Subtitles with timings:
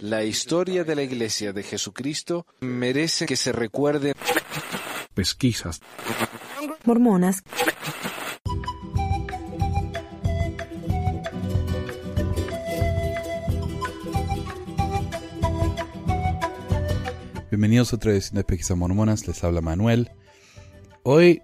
[0.00, 4.14] La historia de la Iglesia de Jesucristo merece que se recuerde.
[5.14, 5.80] Pesquisas.
[6.84, 7.42] Mormonas.
[17.50, 20.10] Bienvenidos a otra edición de Pesquisas Mormonas, les habla Manuel.
[21.02, 21.42] Hoy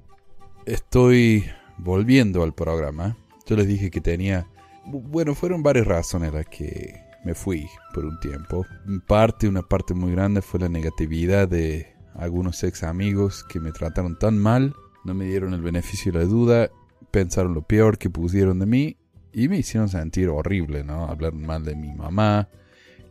[0.64, 3.16] estoy volviendo al programa.
[3.46, 4.46] Yo les dije que tenía...
[4.86, 8.64] Bueno, fueron varias razones las que me fui por un tiempo.
[9.06, 14.18] Parte, una parte muy grande fue la negatividad de algunos ex amigos que me trataron
[14.18, 16.70] tan mal, no me dieron el beneficio de la duda,
[17.10, 18.96] pensaron lo peor que pusieron de mí
[19.30, 21.04] y me hicieron sentir horrible, ¿no?
[21.04, 22.48] Hablaron mal de mi mamá,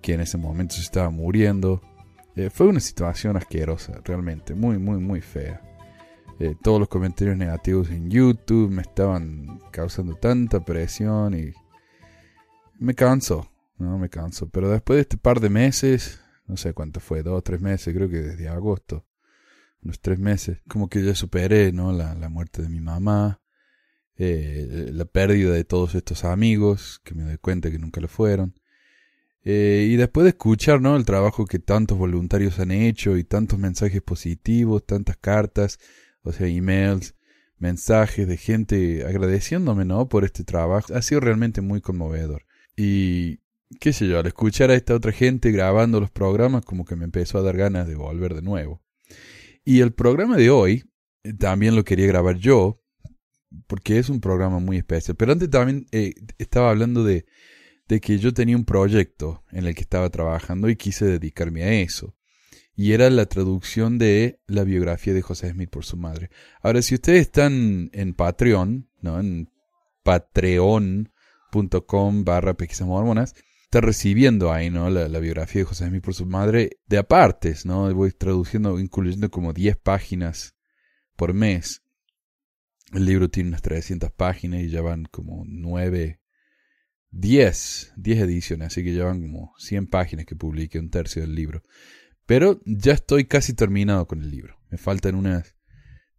[0.02, 1.84] que en ese momento se estaba muriendo.
[2.36, 5.62] Eh, fue una situación asquerosa, realmente, muy, muy, muy fea.
[6.40, 11.54] Eh, todos los comentarios negativos en YouTube me estaban causando tanta presión y
[12.80, 14.50] me cansó, no me canso.
[14.50, 17.94] Pero después de este par de meses, no sé cuánto fue, dos o tres meses,
[17.94, 19.06] creo que desde agosto,
[19.82, 21.92] unos tres meses, como que ya superé, ¿no?
[21.92, 23.42] La, la muerte de mi mamá,
[24.18, 28.56] eh, la pérdida de todos estos amigos, que me doy cuenta que nunca lo fueron.
[29.44, 30.98] Eh, y después de escuchar, ¿no?
[30.98, 35.80] El trabajo que tantos voluntarios han hecho y tantos mensajes positivos, tantas cartas,
[36.24, 37.16] o sea, emails,
[37.58, 40.10] mensajes de gente agradeciéndome, ¿no?
[40.10, 42.44] Por este trabajo, ha sido realmente muy conmovedor.
[42.76, 43.40] Y
[43.80, 47.06] qué sé yo, al escuchar a esta otra gente grabando los programas, como que me
[47.06, 48.82] empezó a dar ganas de volver de nuevo.
[49.64, 50.84] Y el programa de hoy
[51.24, 52.82] eh, también lo quería grabar yo,
[53.68, 55.18] porque es un programa muy especial.
[55.18, 57.26] Pero antes también eh, estaba hablando de,
[57.88, 61.74] de que yo tenía un proyecto en el que estaba trabajando y quise dedicarme a
[61.82, 62.16] eso.
[62.76, 66.30] Y era la traducción de la biografía de José Smith por su madre.
[66.62, 69.20] Ahora, si ustedes están en Patreon, ¿no?
[69.20, 69.50] En
[70.04, 71.10] patreon.com
[72.24, 73.34] barra mormonas,
[73.68, 74.90] está recibiendo ahí, ¿no?
[74.90, 77.94] La, biografía de José Smith por su madre de apartes, ¿no?
[77.94, 80.56] Voy traduciendo, incluyendo como 10 páginas
[81.18, 81.84] por mes.
[82.94, 86.22] El libro tiene unas 300 páginas y ya van como 9,
[87.12, 91.36] 10, 10 ediciones, así que ya van como 100 páginas que publiqué, un tercio del
[91.36, 91.62] libro.
[92.26, 94.58] Pero ya estoy casi terminado con el libro.
[94.70, 95.58] Me faltan unas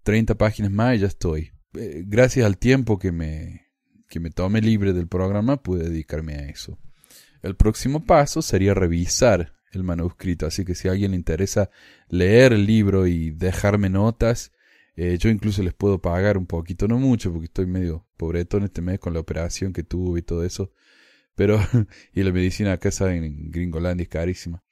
[0.03, 1.53] 30 páginas más y ya estoy.
[1.73, 3.69] Eh, gracias al tiempo que me,
[4.11, 6.79] que me tome libre del programa, pude dedicarme a eso.
[7.43, 11.71] El próximo paso sería revisar el manuscrito, así que si a alguien le interesa
[12.09, 14.53] leer el libro y dejarme notas,
[14.97, 18.65] eh, yo incluso les puedo pagar un poquito, no mucho, porque estoy medio pobreto en
[18.65, 20.73] este mes con la operación que tuve y todo eso,
[21.35, 21.61] pero,
[22.13, 24.65] y la medicina acá saben, en Gringolandia es carísima,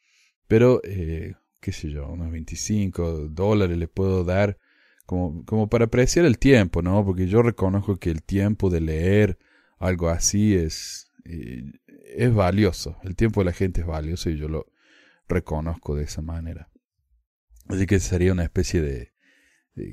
[0.48, 4.58] pero, eh, qué sé yo, unos 25 dólares les puedo dar
[5.04, 7.04] como, como para apreciar el tiempo, ¿no?
[7.04, 9.38] Porque yo reconozco que el tiempo de leer
[9.78, 11.64] algo así es, eh,
[12.14, 12.98] es valioso.
[13.02, 14.72] El tiempo de la gente es valioso y yo lo
[15.28, 16.70] reconozco de esa manera.
[17.68, 19.12] Así que sería una especie de,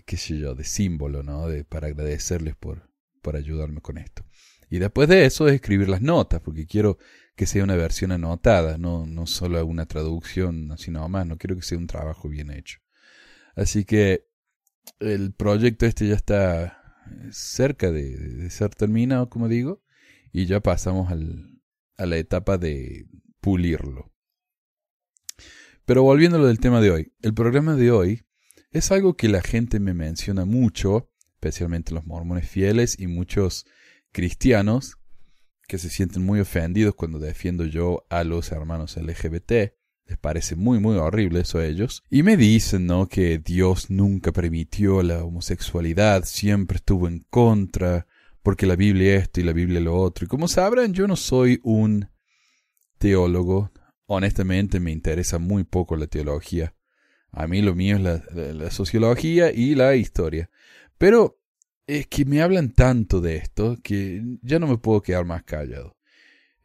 [0.05, 1.47] qué sé yo, de símbolo, ¿no?
[1.47, 2.89] De, para agradecerles por,
[3.21, 4.25] por ayudarme con esto.
[4.69, 6.97] Y después de eso es escribir las notas, porque quiero
[7.35, 11.61] que sea una versión anotada, no, no solo una traducción, sino más, no quiero que
[11.61, 12.79] sea un trabajo bien hecho.
[13.55, 14.27] Así que
[14.99, 17.01] el proyecto este ya está
[17.31, 19.83] cerca de ser terminado, como digo,
[20.31, 21.52] y ya pasamos al,
[21.97, 23.07] a la etapa de
[23.39, 24.11] pulirlo.
[25.85, 28.23] Pero volviendo a lo del tema de hoy, el programa de hoy
[28.71, 33.65] es algo que la gente me menciona mucho, especialmente los mormones fieles y muchos
[34.11, 34.97] cristianos
[35.67, 39.51] que se sienten muy ofendidos cuando defiendo yo a los hermanos LGBT.
[40.05, 42.03] Les parece muy, muy horrible eso a ellos.
[42.09, 43.07] Y me dicen, ¿no?
[43.07, 48.07] Que Dios nunca permitió la homosexualidad, siempre estuvo en contra,
[48.43, 50.25] porque la Biblia esto y la Biblia lo otro.
[50.25, 52.09] Y como sabrán, yo no soy un
[52.97, 53.71] teólogo.
[54.05, 56.75] Honestamente me interesa muy poco la teología.
[57.31, 60.49] A mí lo mío es la, sociología y la historia.
[60.97, 61.39] Pero
[61.87, 65.97] es que me hablan tanto de esto que ya no me puedo quedar más callado.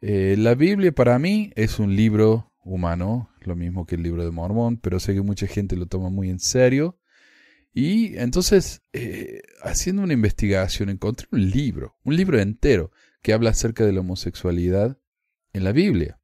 [0.01, 4.31] Eh, la Biblia para mí es un libro humano, lo mismo que el libro de
[4.31, 6.98] Mormón, pero sé que mucha gente lo toma muy en serio
[7.73, 13.85] y entonces, eh, haciendo una investigación, encontré un libro, un libro entero, que habla acerca
[13.85, 14.97] de la homosexualidad
[15.53, 16.19] en la Biblia.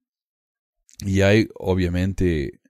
[1.05, 2.61] Y hay, obviamente,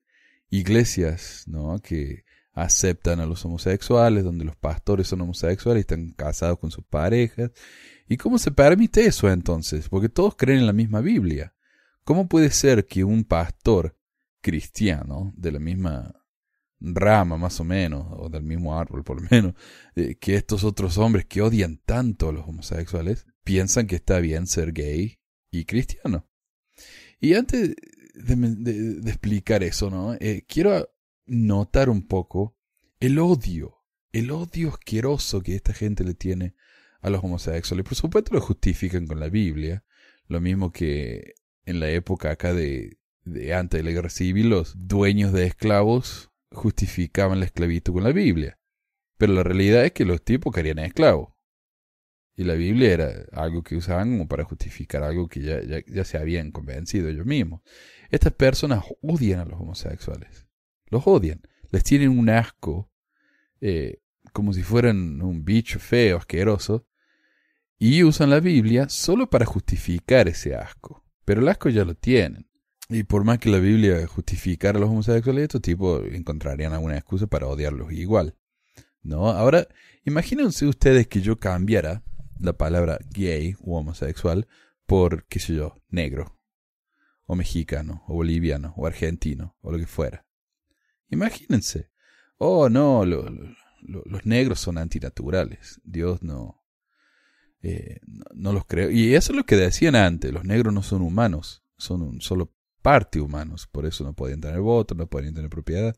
[0.50, 1.80] iglesias, ¿no?
[1.80, 6.86] Que aceptan a los homosexuales, donde los pastores son homosexuales y están casados con sus
[6.86, 7.52] parejas.
[8.08, 9.90] ¿Y cómo se permite eso entonces?
[9.90, 11.54] Porque todos creen en la misma Biblia.
[12.04, 13.98] ¿Cómo puede ser que un pastor
[14.42, 16.14] cristiano de la misma
[16.94, 19.54] rama más o menos, o del mismo árbol por lo menos,
[19.96, 24.48] eh, que estos otros hombres que odian tanto a los homosexuales piensan que está bien
[24.48, 25.20] ser gay
[25.52, 26.28] y cristiano.
[27.20, 27.76] Y antes
[28.14, 30.16] de, explicar eso, ¿no?
[30.20, 30.90] Eh, quiero
[31.26, 32.58] notar un poco
[33.00, 36.56] el odio, el odio asqueroso que esta gente le tiene
[37.02, 37.86] a los homosexuales.
[37.86, 39.84] Por supuesto lo justifican con la Biblia,
[40.28, 41.36] lo mismo que
[41.66, 46.32] en la época acá de, de antes de la guerra civil, los dueños de esclavos
[46.56, 48.60] justificaban la esclavitud con la Biblia.
[49.18, 51.36] Pero la realidad es que los tipos querían esclavos.
[52.38, 56.18] Y la Biblia era algo que usaban como para justificar algo que ya, ya, se
[56.18, 57.62] habían convencido ellos mismos.
[58.10, 60.46] Estas personas odian a los homosexuales.
[60.88, 61.42] Los odian.
[61.72, 62.92] Les tienen un asco,
[63.62, 64.02] eh,
[64.34, 66.86] como si fueran un bicho feo, asqueroso.
[67.78, 71.06] Y usan la Biblia solo para justificar ese asco.
[71.24, 72.50] Pero el asco ya lo tienen.
[72.90, 77.26] Y por más que la Biblia justificara a los homosexuales, estos tipos encontrarían alguna excusa
[77.28, 78.36] para odiarlos igual.
[79.02, 79.30] ¿No?
[79.30, 79.68] Ahora,
[80.04, 82.04] imagínense ustedes que yo cambiara
[82.40, 84.48] la palabra gay o homosexual
[84.86, 86.38] por, qué sé yo, negro,
[87.26, 90.26] o mexicano, o boliviano, o argentino, o lo que fuera.
[91.10, 91.90] Imagínense.
[92.38, 95.80] Oh, no, los negros son antinaturales.
[95.84, 96.64] Dios no,
[97.62, 98.92] eh, no, no, los creo.
[98.92, 100.32] Y eso es lo que decían antes.
[100.32, 102.52] Los negros no son humanos, son un solo
[102.86, 103.68] parte humanos.
[103.72, 105.96] Por eso no podían tener voto, no podían tener propiedad.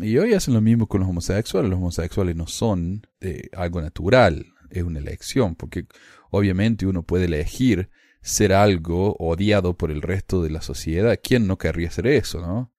[0.00, 1.68] Y hoy hacen lo mismo con los homosexuales.
[1.68, 5.86] Los homosexuales no son eh, algo natural, es una elección, porque
[6.30, 7.90] obviamente uno puede elegir
[8.22, 11.18] ser algo odiado por el resto de la sociedad.
[11.22, 12.72] ¿Quién no querría ser eso, no?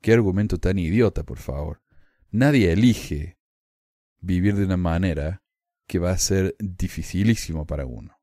[0.00, 1.82] Qué argumento tan idiota, por favor.
[2.30, 3.36] Nadie elige
[4.20, 5.42] vivir de una manera
[5.88, 8.16] que va a ser dificilísimo para uno.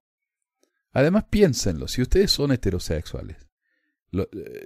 [0.94, 3.49] Además, piénsenlo, si ustedes son heterosexuales,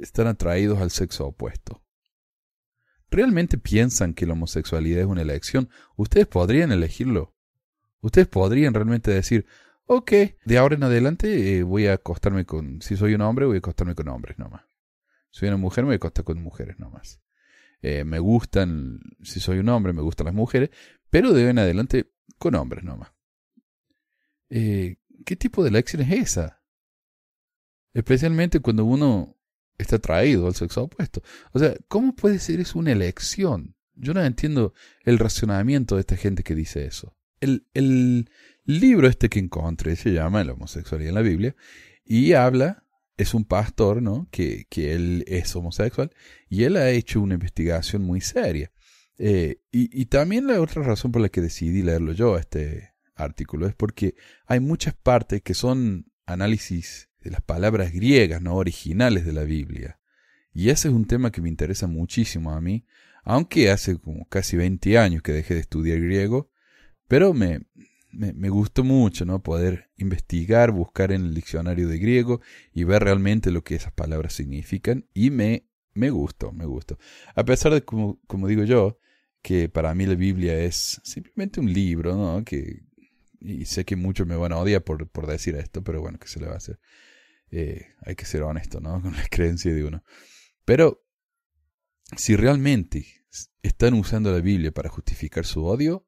[0.01, 1.83] están atraídos al sexo opuesto.
[3.09, 5.69] ¿Realmente piensan que la homosexualidad es una elección?
[5.95, 7.35] Ustedes podrían elegirlo.
[8.01, 9.45] Ustedes podrían realmente decir,
[9.85, 10.11] ok,
[10.45, 13.59] de ahora en adelante eh, voy a acostarme con, si soy un hombre, voy a
[13.59, 14.63] acostarme con hombres nomás.
[15.29, 17.21] Si soy una mujer, voy a acostar con mujeres nomás.
[17.83, 20.69] Eh, me gustan, si soy un hombre, me gustan las mujeres,
[21.09, 23.11] pero de ahora en adelante con hombres nomás.
[24.49, 26.62] Eh, ¿Qué tipo de elección es esa?
[27.93, 29.35] Especialmente cuando uno
[29.77, 31.21] está atraído al sexo opuesto.
[31.51, 33.75] O sea, ¿cómo puede ser eso una elección?
[33.95, 34.73] Yo no entiendo
[35.03, 38.29] el racionamiento de esta gente que dice eso el,
[38.65, 41.55] libro este que encontré se llama La homosexualidad en la Biblia
[42.05, 42.85] y habla,
[43.17, 44.29] es un pastor, ¿no?
[44.31, 46.11] Que, que él es homosexual
[46.49, 48.71] y él ha hecho una investigación muy seria.
[49.17, 53.67] Eh, y, y, también la otra razón por la que decidí leerlo yo, este artículo,
[53.67, 54.15] es porque
[54.47, 59.99] hay muchas partes que son análisis de las palabras griegas, no originales de la Biblia.
[60.53, 62.85] Y ese es un tema que me interesa muchísimo a mí,
[63.23, 66.49] aunque hace como casi 20 años que dejé de estudiar griego,
[67.07, 67.61] pero me,
[68.11, 69.41] me, gustó mucho, ¿no?
[69.41, 72.41] Poder investigar, buscar en el diccionario de griego
[72.73, 75.05] y ver realmente lo que esas palabras significan.
[75.13, 76.97] Y me, me gustó, me gustó.
[77.35, 78.99] A pesar de, como, como digo yo,
[79.41, 82.43] que para mí la Biblia es simplemente un libro, ¿no?
[82.43, 82.83] Que,
[83.41, 86.27] y sé que muchos me van a odiar por, por decir esto, pero bueno, ¿qué
[86.27, 86.79] se le va a hacer?
[87.55, 88.99] Eh, hay que ser honesto, ¿no?
[89.01, 90.03] Con la creencia de uno.
[90.65, 91.05] Pero,
[92.17, 93.05] si realmente
[93.61, 96.07] están usando la Biblia para justificar su odio,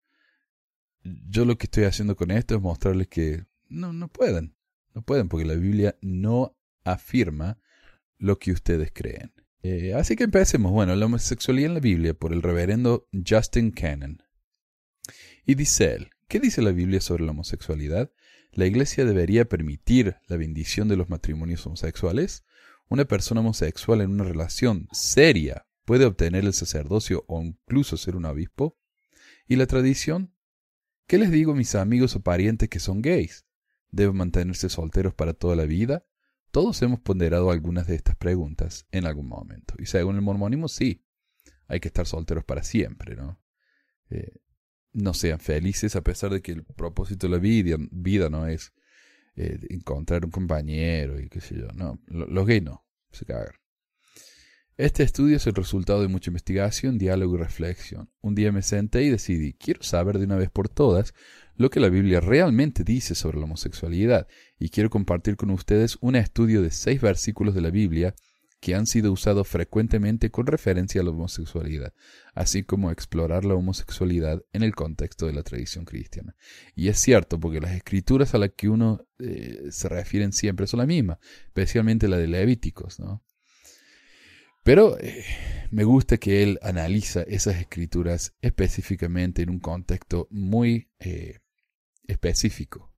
[1.03, 4.55] yo lo que estoy haciendo con esto es mostrarles que no, no pueden.
[4.95, 7.59] No pueden porque la Biblia no afirma
[8.17, 9.31] lo que ustedes creen.
[9.61, 10.71] Eh, así que empecemos.
[10.71, 14.23] Bueno, la homosexualidad en la Biblia por el reverendo Justin Cannon.
[15.45, 18.11] Y dice él, ¿qué dice la Biblia sobre la homosexualidad?
[18.55, 22.45] ¿La iglesia debería permitir la bendición de los matrimonios homosexuales?
[22.87, 28.23] ¿Una persona homosexual en una relación seria puede obtener el sacerdocio o incluso ser un
[28.23, 28.77] obispo?
[29.45, 30.33] ¿Y la tradición?
[31.05, 33.45] ¿Qué les digo a mis amigos o parientes que son gays?
[33.91, 36.05] ¿Deben mantenerse solteros para toda la vida?
[36.51, 39.75] Todos hemos ponderado algunas de estas preguntas en algún momento.
[39.79, 41.03] Y según el mormonismo, sí,
[41.67, 43.37] hay que estar solteros para siempre, ¿no?
[44.09, 44.39] Eh,
[44.95, 48.73] no sean felices a pesar de que el propósito de la vida, vida no es
[49.35, 51.67] eh, encontrar un compañero y qué sé yo.
[51.75, 53.53] No, los gays no, se cagan.
[54.77, 58.09] Este estudio es el resultado de mucha investigación, diálogo y reflexión.
[58.21, 61.13] Un día me senté y decidí, quiero saber de una vez por todas
[61.55, 64.27] lo que la Biblia realmente dice sobre la homosexualidad
[64.59, 68.15] y quiero compartir con ustedes un estudio de seis versículos de la Biblia
[68.65, 71.93] que han sido usados frecuentemente con referencia a la homosexualidad,
[72.33, 76.35] así como explorar la homosexualidad en el contexto de la tradición cristiana.
[76.73, 80.79] Y es cierto, porque las escrituras a las que uno eh, se refieren siempre son
[80.79, 83.23] las mismas, especialmente la de Levíticos, ¿no?
[84.63, 85.23] Pero eh,
[85.69, 91.37] me gusta que él analiza esas escrituras específicamente en un contexto muy eh,
[92.07, 92.91] específico.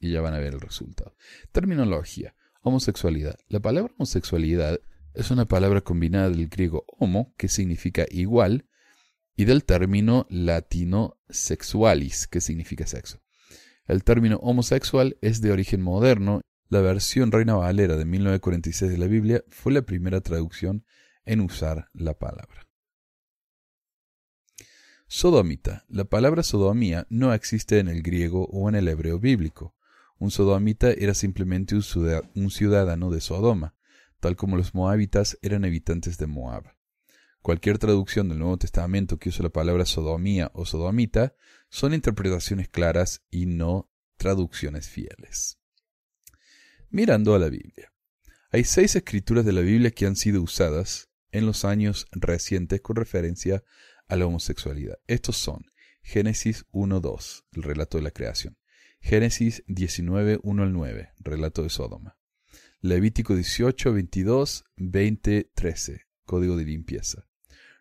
[0.00, 1.14] Y ya van a ver el resultado.
[1.52, 2.34] Terminología.
[2.66, 3.38] Homosexualidad.
[3.46, 4.80] La palabra homosexualidad
[5.14, 8.68] es una palabra combinada del griego homo, que significa igual,
[9.36, 13.22] y del término latino sexualis, que significa sexo.
[13.86, 16.40] El término homosexual es de origen moderno.
[16.68, 20.84] La versión Reina Valera de 1946 de la Biblia fue la primera traducción
[21.24, 22.66] en usar la palabra.
[25.06, 25.84] Sodomita.
[25.86, 29.76] La palabra sodomía no existe en el griego o en el hebreo bíblico.
[30.18, 33.74] Un sodomita era simplemente un ciudadano de Sodoma,
[34.20, 36.74] tal como los moabitas eran habitantes de Moab.
[37.42, 41.34] Cualquier traducción del Nuevo Testamento que use la palabra sodomía o sodomita
[41.68, 45.58] son interpretaciones claras y no traducciones fieles.
[46.90, 47.92] Mirando a la Biblia.
[48.50, 52.96] Hay seis escrituras de la Biblia que han sido usadas en los años recientes con
[52.96, 53.62] referencia
[54.08, 54.98] a la homosexualidad.
[55.06, 55.66] Estos son
[56.02, 58.56] Génesis 1.2, el relato de la creación.
[59.06, 62.18] Génesis 19, 1 al 9, relato de Sodoma.
[62.80, 67.28] Levítico 18, 22, 20, 13, código de limpieza.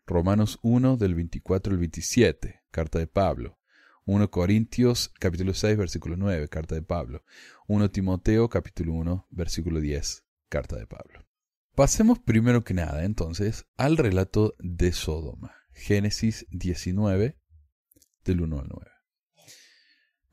[0.06, 3.58] Romanos 1 del 24 al 27, carta de Pablo.
[4.06, 7.24] 1 Corintios capítulo 6 versículo 9, carta de Pablo.
[7.68, 11.26] 1 Timoteo capítulo 1 versículo 10, carta de Pablo.
[11.74, 15.56] Pasemos primero que nada entonces al relato de Sodoma.
[15.72, 17.36] Génesis 19
[18.24, 18.95] del 1 al 9.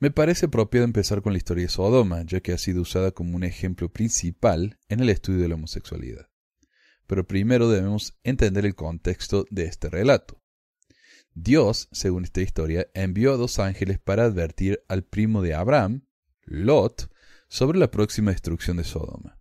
[0.03, 3.37] Me parece propio empezar con la historia de Sodoma, ya que ha sido usada como
[3.37, 6.29] un ejemplo principal en el estudio de la homosexualidad.
[7.07, 10.43] Pero primero debemos entender el contexto de este relato.
[11.35, 16.05] Dios, según esta historia, envió a dos ángeles para advertir al primo de Abraham,
[16.47, 17.09] Lot,
[17.47, 19.39] sobre la próxima destrucción de Sodoma.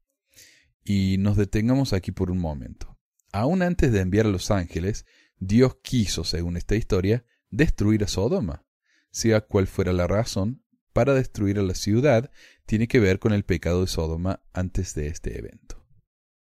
[0.83, 2.99] Y nos detengamos aquí por un momento.
[3.31, 5.07] Aún antes de enviar a los ángeles,
[5.39, 8.63] Dios quiso, según esta historia, destruir a Sodoma
[9.11, 10.63] sea cual fuera la razón,
[10.93, 12.31] para destruir a la ciudad
[12.65, 15.85] tiene que ver con el pecado de Sodoma antes de este evento.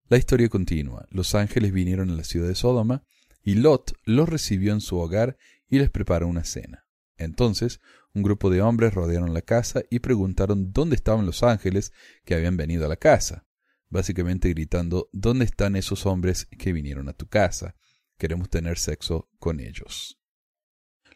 [0.08, 1.06] La historia continúa.
[1.10, 3.04] Los ángeles vinieron a la ciudad de Sodoma
[3.42, 5.36] y Lot los recibió en su hogar
[5.68, 6.86] y les preparó una cena.
[7.16, 7.80] Entonces,
[8.12, 11.92] un grupo de hombres rodearon la casa y preguntaron dónde estaban los ángeles
[12.24, 13.46] que habían venido a la casa,
[13.88, 17.74] básicamente gritando ¿Dónde están esos hombres que vinieron a tu casa?
[18.18, 20.18] Queremos tener sexo con ellos.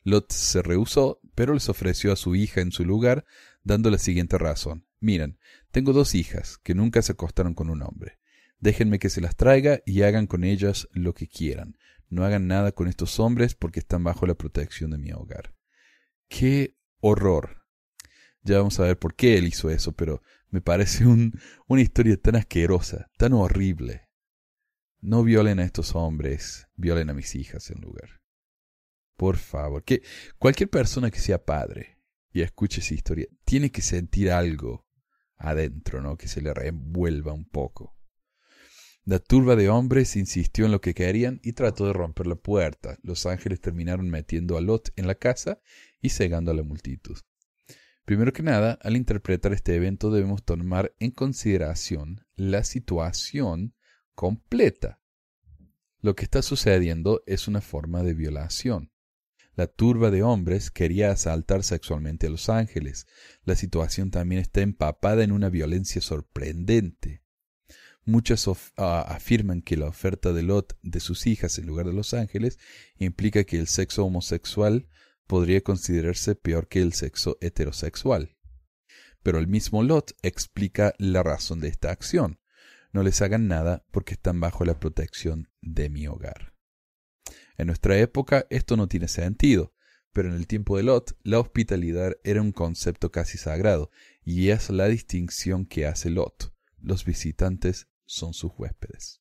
[0.02, 3.24] Lot se rehusó, pero les ofreció a su hija en su lugar,
[3.62, 4.86] dando la siguiente razón.
[5.00, 5.38] Miren,
[5.70, 8.18] tengo dos hijas que nunca se acostaron con un hombre.
[8.58, 11.76] Déjenme que se las traiga y hagan con ellas lo que quieran.
[12.08, 15.54] No hagan nada con estos hombres porque están bajo la protección de mi hogar.
[16.28, 17.64] ¡Qué horror!
[18.42, 22.16] Ya vamos a ver por qué él hizo eso, pero me parece un, una historia
[22.16, 24.08] tan asquerosa, tan horrible.
[25.00, 28.19] No violen a estos hombres, violen a mis hijas en lugar.
[29.20, 30.02] Por favor, que
[30.38, 31.98] cualquier persona que sea padre
[32.32, 34.86] y escuche esa historia tiene que sentir algo
[35.36, 36.16] adentro, ¿no?
[36.16, 37.94] Que se le revuelva un poco.
[39.04, 42.96] La turba de hombres insistió en lo que querían y trató de romper la puerta.
[43.02, 45.60] Los ángeles terminaron metiendo a Lot en la casa
[46.00, 47.18] y cegando a la multitud.
[48.06, 53.74] Primero que nada, al interpretar este evento debemos tomar en consideración la situación
[54.14, 55.02] completa.
[56.00, 58.90] Lo que está sucediendo es una forma de violación.
[59.56, 63.06] La turba de hombres quería asaltar sexualmente a los ángeles.
[63.44, 67.22] La situación también está empapada en una violencia sorprendente.
[68.04, 72.58] Muchas afirman que la oferta de Lot de sus hijas en lugar de los ángeles
[72.96, 74.88] implica que el sexo homosexual
[75.26, 78.36] podría considerarse peor que el sexo heterosexual.
[79.22, 82.40] Pero el mismo Lot explica la razón de esta acción.
[82.92, 86.49] No les hagan nada porque están bajo la protección de mi hogar.
[87.60, 89.74] En nuestra época esto no tiene sentido,
[90.14, 93.90] pero en el tiempo de Lot la hospitalidad era un concepto casi sagrado,
[94.24, 96.54] y es la distinción que hace Lot.
[96.80, 99.20] Los visitantes son sus huéspedes.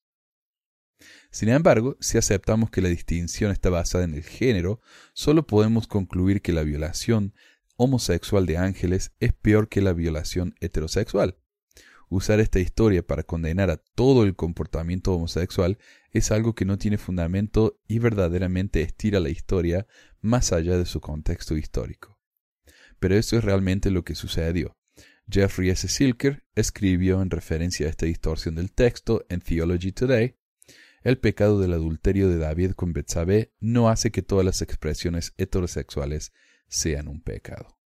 [1.31, 4.79] Sin embargo, si aceptamos que la distinción está basada en el género,
[5.11, 7.33] solo podemos concluir que la violación
[7.75, 11.38] homosexual de ángeles es peor que la violación heterosexual.
[12.09, 15.77] Usar esta historia para condenar a todo el comportamiento homosexual
[16.11, 19.85] es algo que no tiene fundamento y verdaderamente estira la historia
[20.19, 22.19] más allá de su contexto histórico.
[22.99, 24.75] Pero eso es realmente lo que sucedió.
[25.29, 25.87] Jeffrey S.
[25.87, 30.35] Silker escribió en referencia a esta distorsión del texto en Theology Today,
[31.03, 36.33] el pecado del adulterio de David con Betsabé no hace que todas las expresiones heterosexuales
[36.67, 37.78] sean un pecado.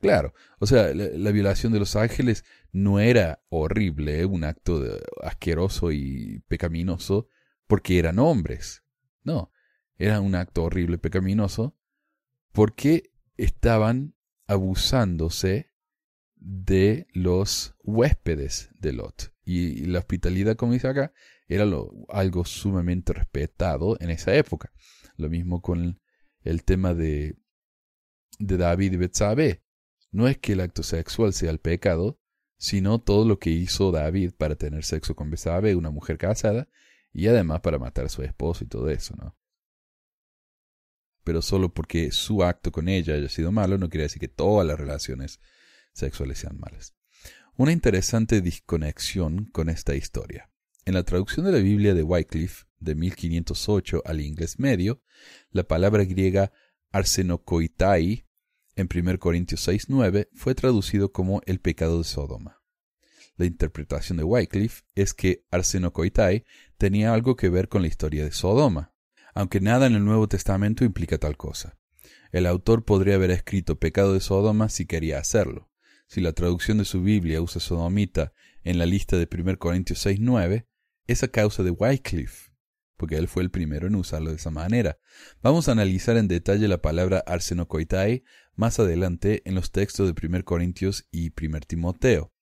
[0.00, 4.80] Claro, o sea, la, violación de los ángeles no era horrible, un acto
[5.22, 7.28] asqueroso y pecaminoso
[7.66, 8.84] porque eran hombres.
[9.24, 9.52] No,
[9.96, 11.76] era un acto horrible, pecaminoso,
[12.52, 14.14] porque estaban
[14.46, 15.72] abusándose
[16.36, 19.34] de los huéspedes de Lot.
[19.44, 21.12] Y, la hospitalidad, como dice acá,
[21.48, 21.64] era
[22.08, 24.72] algo sumamente respetado en esa época.
[25.16, 26.00] Lo mismo con
[26.42, 27.36] el tema de,
[28.38, 29.62] de David y Betsabé.
[30.10, 32.18] No es que el acto sexual sea el pecado,
[32.56, 36.68] sino todo lo que hizo David para tener sexo con Betsabé, una mujer casada,
[37.12, 39.36] y además para matar a su esposo y todo eso, ¿no?
[41.24, 44.66] Pero solo porque su acto con ella haya sido malo no quiere decir que todas
[44.66, 45.40] las relaciones
[45.92, 46.94] sexuales sean malas.
[47.56, 50.50] Una interesante desconexión con esta historia.
[50.84, 55.02] En la traducción de la Biblia de Wycliffe de 1508 al inglés medio,
[55.50, 56.52] la palabra griega
[56.92, 58.27] arsenokoitai
[58.78, 62.62] en 1 Corintios 6.9 fue traducido como el pecado de Sodoma.
[63.36, 66.44] La interpretación de Wycliffe es que arsenokoitai
[66.76, 68.94] tenía algo que ver con la historia de Sodoma,
[69.34, 71.76] aunque nada en el Nuevo Testamento implica tal cosa.
[72.30, 75.70] El autor podría haber escrito pecado de Sodoma si quería hacerlo.
[76.06, 78.32] Si la traducción de su Biblia usa sodomita
[78.62, 80.66] en la lista de 1 Corintios 6.9,
[81.06, 82.52] es a causa de Wycliffe,
[82.96, 84.98] porque él fue el primero en usarlo de esa manera.
[85.42, 88.24] Vamos a analizar en detalle la palabra arsenokoitai
[88.58, 92.32] más adelante en los textos de 1 Corintios y 1 Timoteo.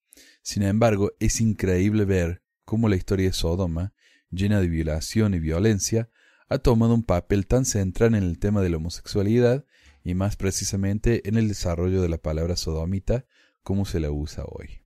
[0.43, 3.93] Sin embargo, es increíble ver cómo la historia de Sodoma,
[4.31, 6.09] llena de violación y violencia,
[6.49, 9.67] ha tomado un papel tan central en el tema de la homosexualidad
[10.03, 13.27] y más precisamente en el desarrollo de la palabra sodomita
[13.63, 14.81] como se la usa hoy.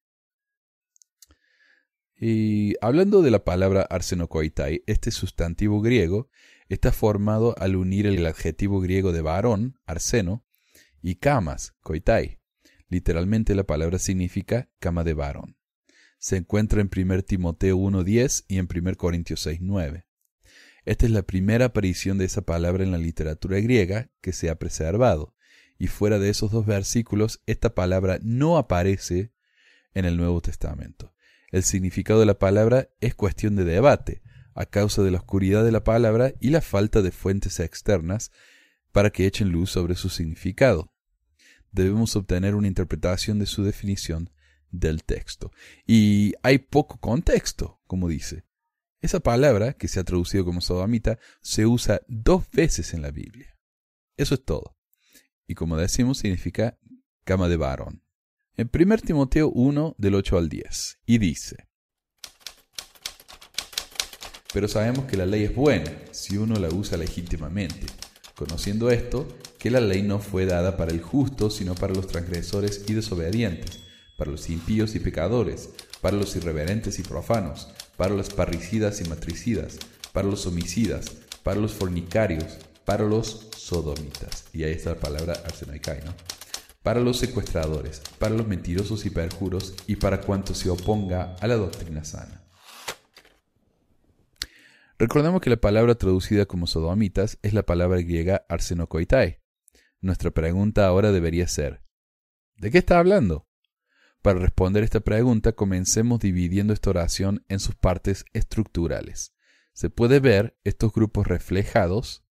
[2.17, 6.29] Y hablando de la palabra arsenokoitai, este sustantivo griego
[6.69, 10.45] está formado al unir el adjetivo griego de varón, arseno,
[11.03, 12.41] y camas, koitai.
[12.89, 15.57] Literalmente la palabra significa cama de varón.
[16.19, 20.05] Se encuentra en 1 Timoteo 1.10 y en 1 Corintios 6.9.
[20.85, 24.57] Esta es la primera aparición de esa palabra en la literatura griega que se ha
[24.57, 25.35] preservado,
[25.79, 29.33] y fuera de esos dos versículos, esta palabra no aparece
[29.95, 31.15] en el Nuevo Testamento.
[31.51, 34.23] El significado de la palabra es cuestión de debate,
[34.55, 38.31] a causa de la oscuridad de la palabra y la falta de fuentes externas
[38.93, 40.93] para que echen luz sobre su significado.
[41.73, 44.31] Debemos obtener una interpretación de su definición
[44.71, 45.53] del texto.
[45.87, 48.45] Y hay poco contexto, como dice.
[49.01, 53.59] Esa palabra, que se ha traducido como sodomita, se usa dos veces en la Biblia.
[54.17, 54.77] Eso es todo.
[55.47, 56.79] Y como decimos, significa
[57.25, 58.03] cama de varón.
[58.57, 61.69] En 1 Timoteo 1, del 8 al 10, y dice,
[64.53, 67.87] Pero sabemos que la ley es buena si uno la usa legítimamente,
[68.35, 69.27] conociendo esto,
[69.61, 73.81] que la ley no fue dada para el justo, sino para los transgresores y desobedientes,
[74.17, 75.69] para los impíos y pecadores,
[76.01, 77.69] para los irreverentes y profanos,
[77.99, 79.79] para los parricidas y matricidas,
[80.13, 84.47] para los homicidas, para los fornicarios, para los sodomitas.
[84.55, 86.15] Y ahí está la palabra arsenoikai, ¿no?
[86.83, 91.57] Para los secuestradores, para los mentirosos y perjuros, y para cuanto se oponga a la
[91.57, 92.41] doctrina sana.
[94.99, 99.40] Recordemos que la palabra traducida como sodomitas es la palabra griega arsenokoitai.
[100.01, 101.83] Nuestra pregunta ahora debería ser,
[102.57, 103.47] ¿de qué está hablando?
[104.23, 109.35] Para responder esta pregunta, comencemos dividiendo esta oración en sus partes estructurales.
[109.73, 112.25] Se puede ver estos grupos reflejados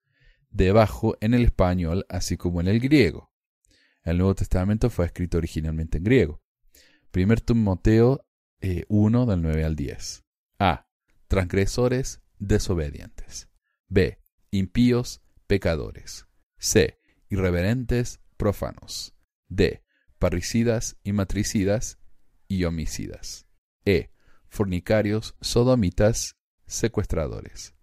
[0.52, 3.32] debajo en el español, así como en el griego.
[4.04, 6.42] El Nuevo Testamento fue escrito originalmente en griego.
[7.12, 8.26] Primer Timoteo
[8.88, 10.26] 1 eh, del 9 al 10.
[10.60, 10.88] A.
[11.28, 13.50] Transgresores desobedientes.
[13.88, 14.20] B.
[14.52, 16.28] Impíos pecadores.
[16.58, 16.99] C.
[17.30, 19.16] Irreverentes profanos.
[19.48, 19.84] D
[20.20, 21.98] parricidas y matricidas
[22.48, 23.48] y homicidas.
[23.86, 24.12] E.
[24.50, 26.36] Fornicarios, sodomitas,
[26.68, 27.74] secuestradores.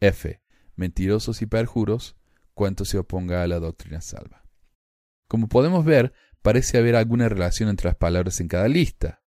[0.00, 0.42] F.
[0.74, 2.16] Mentirosos y perjuros,
[2.52, 4.44] cuanto se oponga a la doctrina salva.
[5.28, 9.22] Como podemos ver, parece haber alguna relación entre las palabras en cada lista.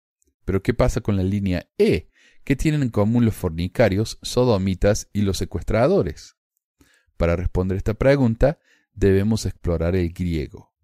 [0.44, 2.11] Pero ¿qué pasa con la línea E?
[2.44, 6.37] ¿Qué tienen en común los fornicarios, sodomitas y los secuestradores?
[7.16, 8.59] Para responder esta pregunta,
[8.98, 10.74] debemos explorar el griego.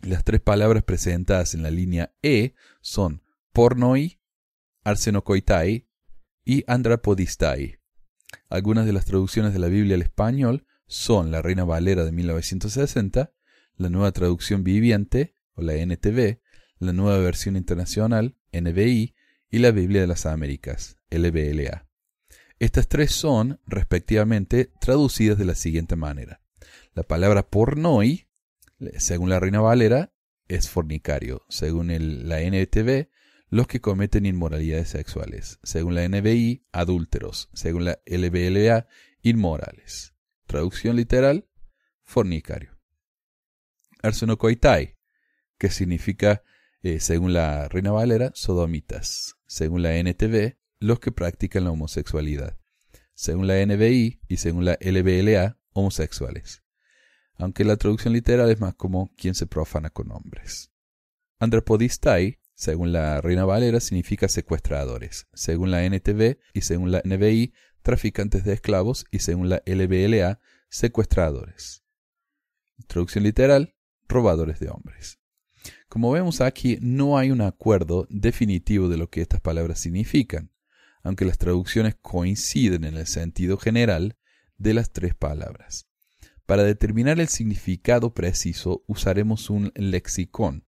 [0.00, 3.22] Las tres palabras presentadas en la línea E son
[3.52, 4.20] pornoi,
[4.84, 5.88] arsenokoitai
[6.44, 7.78] y andrapodistai.
[8.48, 13.32] Algunas de las traducciones de la Biblia al español son la Reina Valera de 1960,
[13.76, 16.40] la Nueva Traducción Viviente, o la NTV,
[16.78, 19.14] la Nueva Versión Internacional, NBI,
[19.50, 21.88] y la Biblia de las Américas, LBLA.
[22.58, 26.40] Estas tres son, respectivamente, traducidas de la siguiente manera.
[26.96, 28.26] La palabra pornoi
[28.96, 30.12] según la Reina Valera,
[30.48, 31.44] es fornicario.
[31.48, 31.88] Según
[32.28, 33.10] la NTV,
[33.48, 35.58] los que cometen inmoralidades sexuales.
[35.62, 37.50] Según la NBI, adúlteros.
[37.52, 38.86] Según la LBLA,
[39.22, 40.14] inmorales.
[40.46, 41.46] Traducción literal,
[42.02, 42.78] fornicario.
[44.02, 44.96] Arsenokoitai,
[45.58, 46.42] que significa
[46.82, 49.36] Eh, según la Reina Valera, sodomitas.
[49.46, 52.58] Según la NTV, los que practican la homosexualidad.
[53.14, 56.65] Según la NBI y según la LBLA, homosexuales.
[57.38, 60.72] Aunque la traducción literal es más como quien se profana con hombres.
[61.38, 65.26] Andropodistai, según la Reina Valera, significa secuestradores.
[65.34, 71.84] Según la NTV y según la NBI, traficantes de esclavos y según la LBLA, secuestradores.
[72.86, 73.74] Traducción literal,
[74.08, 75.18] robadores de hombres.
[75.88, 80.52] Como vemos aquí, no hay un acuerdo definitivo de lo que estas palabras significan,
[81.02, 84.16] aunque las traducciones coinciden en el sentido general
[84.58, 85.85] de las tres palabras.
[86.46, 90.64] Para determinar el significado preciso usaremos un lexicón.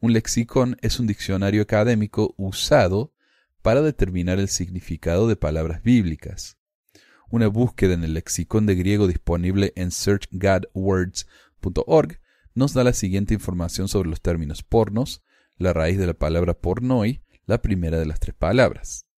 [0.00, 3.12] Un lexicón es un diccionario académico usado
[3.60, 6.56] para determinar el significado de palabras bíblicas.
[7.30, 12.20] Una búsqueda en el lexicón de griego disponible en searchgodwords.org
[12.54, 15.24] nos da la siguiente información sobre los términos pornos,
[15.56, 19.08] la raíz de la palabra pornoi, la primera de las tres palabras.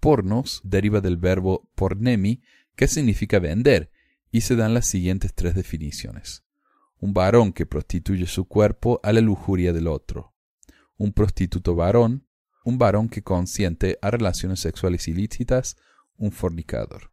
[0.00, 2.42] Pornos deriva del verbo pornemi,
[2.76, 3.90] que significa vender,
[4.34, 6.42] y se dan las siguientes tres definiciones.
[6.98, 10.34] Un varón que prostituye su cuerpo a la lujuria del otro.
[10.96, 12.26] Un prostituto varón,
[12.64, 15.76] un varón que consiente a relaciones sexuales ilícitas,
[16.16, 17.12] un fornicador.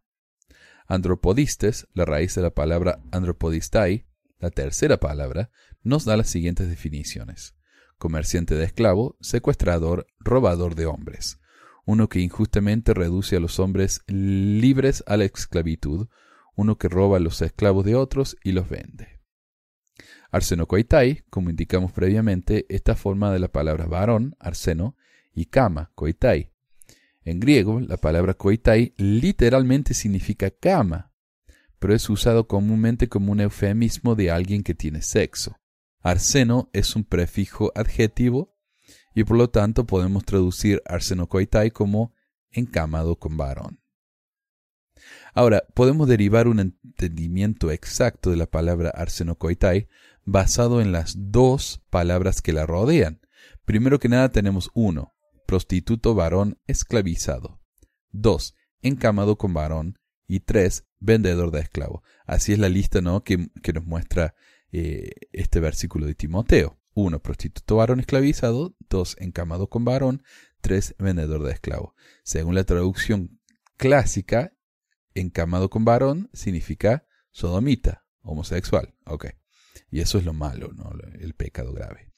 [0.87, 4.07] Andropodistes, la raíz de la palabra andropodistai,
[4.39, 5.51] la tercera palabra,
[5.83, 7.53] nos da las siguientes definiciones.
[7.99, 11.39] Comerciante de esclavo, secuestrador, robador de hombres.
[11.85, 16.07] Uno que injustamente reduce a los hombres libres a la esclavitud,
[16.55, 19.21] uno que roba a los esclavos de otros y los vende.
[20.31, 24.95] Arseno koitai, como indicamos previamente, esta forma de la palabra varón, arseno,
[25.33, 26.51] y kama, koitai.
[27.23, 31.11] En griego, la palabra koitai literalmente significa cama,
[31.79, 35.57] pero es usado comúnmente como un eufemismo de alguien que tiene sexo.
[35.99, 38.55] Arseno es un prefijo adjetivo
[39.13, 42.13] y por lo tanto podemos traducir arseno koitai como
[42.51, 43.80] encamado con varón.
[45.33, 49.87] Ahora, podemos derivar un entendimiento exacto de la palabra arsenokoitai
[50.25, 53.21] basado en las dos palabras que la rodean.
[53.65, 55.13] Primero que nada tenemos uno,
[55.45, 57.61] prostituto varón esclavizado.
[58.11, 59.97] Dos, encamado con varón.
[60.27, 62.03] Y tres, vendedor de esclavo.
[62.25, 63.23] Así es la lista ¿no?
[63.23, 64.33] que, nos muestra
[64.71, 66.79] eh, este versículo de Timoteo.
[66.93, 68.75] Uno, prostituto varón esclavizado.
[68.89, 70.23] Dos, encamado con varón.
[70.61, 71.95] Tres, vendedor de esclavo.
[72.23, 73.39] Según la traducción
[73.75, 74.53] clásica,
[75.15, 78.93] encamado con varón significa sodomita, homosexual.
[79.05, 79.27] Ok.
[79.89, 80.91] Y eso es lo malo, ¿no?
[81.19, 82.11] el pecado grave.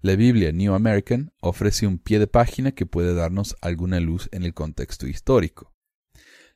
[0.00, 4.44] La Biblia New American ofrece un pie de página que puede darnos alguna luz en
[4.44, 5.74] el contexto histórico.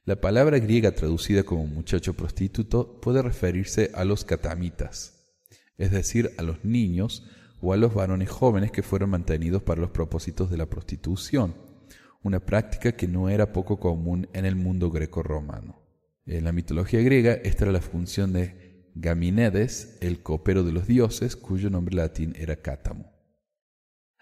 [0.05, 5.35] La palabra griega traducida como muchacho prostituto puede referirse a los catamitas,
[5.77, 7.27] es decir, a los niños
[7.61, 11.70] o a los varones jóvenes que fueron mantenidos para los propósitos de la prostitución
[12.23, 15.83] una práctica que no era poco común en el mundo greco-romano.
[16.27, 21.37] En la mitología griega, esta era la función de Gaminedes, el copero de los dioses,
[21.37, 23.13] cuyo nombre latín era Cátamo.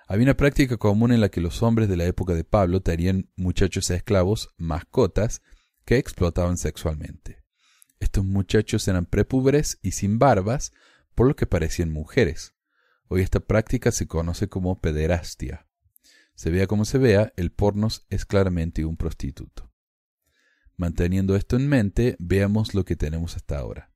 [0.06, 3.30] Había una práctica común en la que los hombres de la época de Pablo tenían
[3.36, 5.42] muchachos esclavos, mascotas,
[5.84, 7.44] que explotaban sexualmente.
[8.00, 10.72] Estos muchachos eran prepúberes y sin barbas,
[11.14, 12.54] por lo que parecían mujeres.
[13.08, 15.67] Hoy esta práctica se conoce como pederastia.
[16.38, 19.72] Se vea como se vea, el pornos es claramente un prostituto.
[20.76, 23.92] Manteniendo esto en mente, veamos lo que tenemos hasta ahora.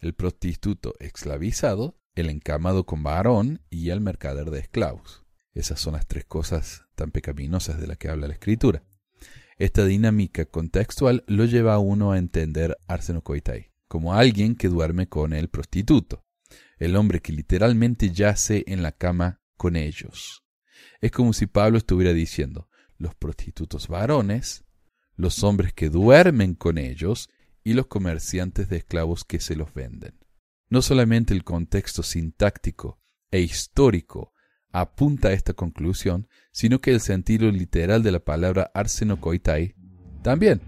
[0.00, 5.24] El prostituto esclavizado, el encamado con varón y el mercader de esclavos.
[5.54, 8.84] Esas son las tres cosas tan pecaminosas de las que habla la escritura.
[9.56, 15.08] Esta dinámica contextual lo lleva a uno a entender Arseno Koitai como alguien que duerme
[15.08, 16.26] con el prostituto,
[16.76, 20.44] el hombre que literalmente yace en la cama con ellos.
[21.00, 24.64] Es como si Pablo estuviera diciendo, los prostitutos varones,
[25.16, 27.28] los hombres que duermen con ellos
[27.62, 30.18] y los comerciantes de esclavos que se los venden.
[30.68, 34.32] No solamente el contexto sintáctico e histórico
[34.72, 39.74] apunta a esta conclusión, sino que el sentido literal de la palabra arsenokoitai
[40.22, 40.60] también.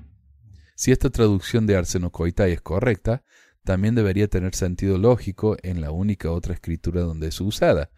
[0.74, 3.24] Si esta traducción de arsenokoitai es correcta,
[3.64, 7.90] también debería tener sentido lógico en la única otra escritura donde es usada,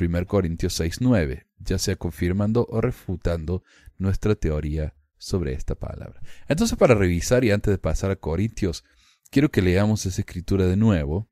[0.00, 3.62] 1 Corintios 6.9, ya sea confirmando o refutando
[3.98, 6.22] nuestra teoría sobre esta palabra.
[6.48, 8.84] Entonces, para revisar y antes de pasar a Corintios,
[9.30, 11.28] quiero que leamos esa escritura de nuevo.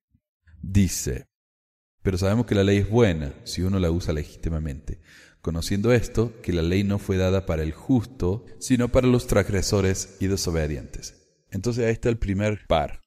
[0.60, 1.28] Dice,
[2.02, 5.00] pero sabemos que la ley es buena si uno la usa legítimamente,
[5.40, 10.16] conociendo esto, que la ley no fue dada para el justo, sino para los transgresores
[10.20, 11.14] y desobedientes.
[11.50, 13.00] Entonces ahí está el primer par,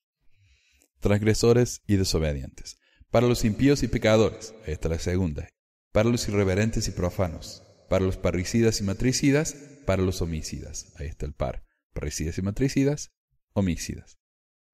[0.99, 2.80] transgresores y desobedientes
[3.11, 4.55] para los impíos y pecadores.
[4.65, 5.47] Esta es la segunda.
[5.91, 10.93] para los irreverentes y profanos, para los parricidas y matricidas, para los homicidas.
[10.95, 11.65] Ahí está el par.
[11.91, 13.11] Parricidas y matricidas,
[13.51, 14.17] homicidas.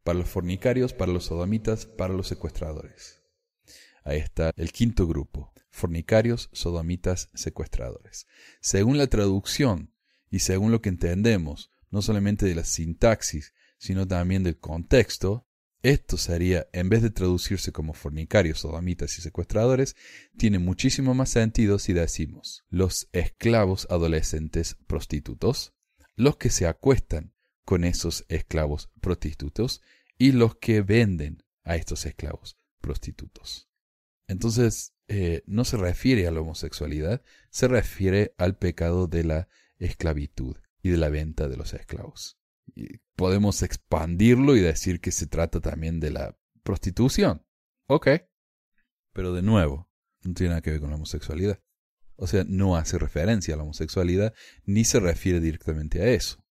[0.04, 3.23] Para los fornicarios, para los sodomitas, para los secuestradores.
[4.04, 5.52] Ahí está el quinto grupo.
[5.71, 8.28] Fornicarios, sodomitas, secuestradores.
[8.62, 9.91] Según la traducción
[10.30, 15.46] y según lo que entendemos, no solamente de la sintaxis, sino también del contexto,
[15.83, 19.95] esto sería, en vez de traducirse como fornicarios, sodomitas y secuestradores,
[20.37, 25.73] tiene muchísimo más sentido si decimos los esclavos adolescentes prostitutos,
[26.15, 29.81] los que se acuestan con esos esclavos prostitutos
[30.17, 33.69] y los que venden a estos esclavos prostitutos.
[34.27, 40.57] Entonces, eh, no se refiere a la homosexualidad, se refiere al pecado de la esclavitud
[40.81, 42.37] y de la venta de los esclavos
[43.15, 47.45] podemos expandirlo y decir que se trata también de la prostitución.
[47.87, 48.07] Ok.
[49.13, 49.89] Pero de nuevo,
[50.23, 51.59] no tiene nada que ver con la homosexualidad.
[52.15, 54.33] O sea, no hace referencia a la homosexualidad
[54.65, 56.43] ni se refiere directamente a eso.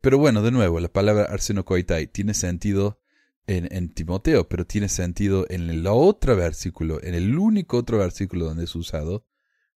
[0.00, 3.00] Pero bueno, de nuevo, la palabra arsenocoitai tiene sentido
[3.46, 8.44] en, en, Timoteo, pero tiene sentido en el otro versículo, en el único otro versículo
[8.46, 9.26] donde es usado,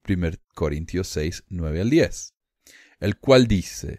[0.08, 2.34] 1 Corintios 6, 9 al 10,
[3.00, 3.98] el cual dice,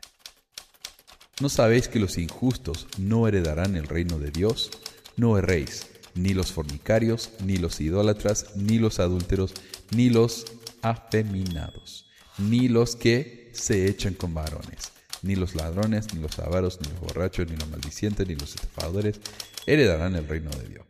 [1.42, 4.72] ¿No sabéis que los injustos no heredarán el reino de Dios?
[5.18, 9.54] No erréis, ni los fornicarios, ni los idólatras, ni los adúlteros,
[9.92, 10.46] ni los
[10.82, 14.94] afeminados, ni los que se echan con varones,
[15.24, 19.20] ni los ladrones, ni los avaros, ni los borrachos, ni los maldicientes, ni los estafadores
[19.66, 20.86] heredarán el reino de Dios.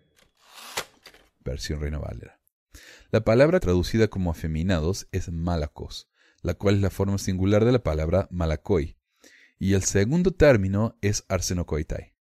[1.44, 2.40] Versión Reino Valera.
[3.10, 6.08] La palabra traducida como afeminados es malacos,
[6.44, 8.96] la cual es la forma singular de la palabra malacoi,
[9.58, 12.16] y el segundo término es arsenocoitai.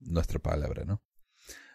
[0.00, 1.02] Nuestra palabra, ¿no?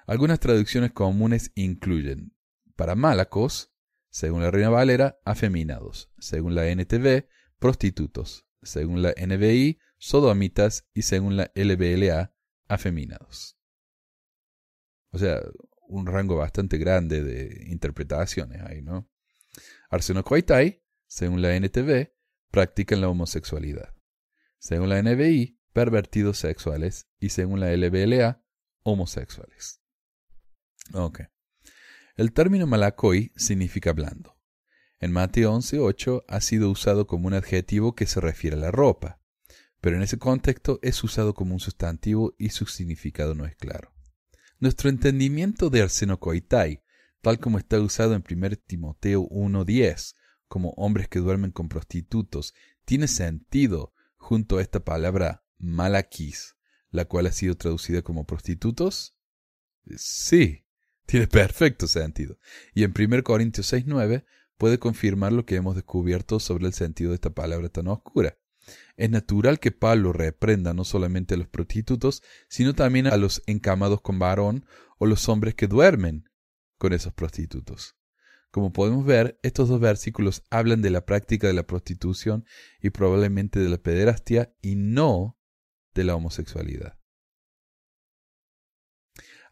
[0.05, 2.35] Algunas traducciones comunes incluyen
[2.75, 3.73] para malacos,
[4.09, 7.27] según la Reina Valera, afeminados, según la NTV,
[7.59, 12.33] prostitutos, según la NBI, sodomitas y según la LBLA,
[12.67, 13.57] afeminados.
[15.11, 15.41] O sea,
[15.87, 19.09] un rango bastante grande de interpretaciones ahí, ¿no?
[19.89, 22.13] Arsenocoitai, según la NTV,
[22.49, 24.00] practican la homosexualidad
[24.61, 28.43] según la NBI, pervertidos sexuales y según la LBLA,
[28.83, 29.81] homosexuales.
[30.93, 31.21] Ok.
[32.15, 34.37] El término malakoi significa blando.
[34.99, 39.19] En Mateo 11.8 ha sido usado como un adjetivo que se refiere a la ropa,
[39.81, 43.91] pero en ese contexto es usado como un sustantivo y su significado no es claro.
[44.59, 46.83] Nuestro entendimiento de arsenocoitai,
[47.21, 50.13] tal como está usado en 1 Timoteo 1.10,
[50.47, 52.53] como hombres que duermen con prostitutos,
[52.85, 56.55] tiene sentido junto a esta palabra malaquis,
[56.91, 59.17] la cual ha sido traducida como prostitutos?
[59.97, 60.63] Sí,
[61.07, 62.37] tiene perfecto sentido.
[62.73, 64.23] Y en 1 Corintios 6.9
[64.57, 68.37] puede confirmar lo que hemos descubierto sobre el sentido de esta palabra tan oscura.
[68.95, 74.01] Es natural que Pablo reprenda no solamente a los prostitutos, sino también a los encamados
[74.01, 74.65] con varón
[74.99, 76.29] o los hombres que duermen
[76.77, 77.97] con esos prostitutos.
[78.51, 82.45] Como podemos ver, estos dos versículos hablan de la práctica de la prostitución
[82.81, 85.37] y probablemente de la pederastia y no
[85.93, 86.97] de la homosexualidad.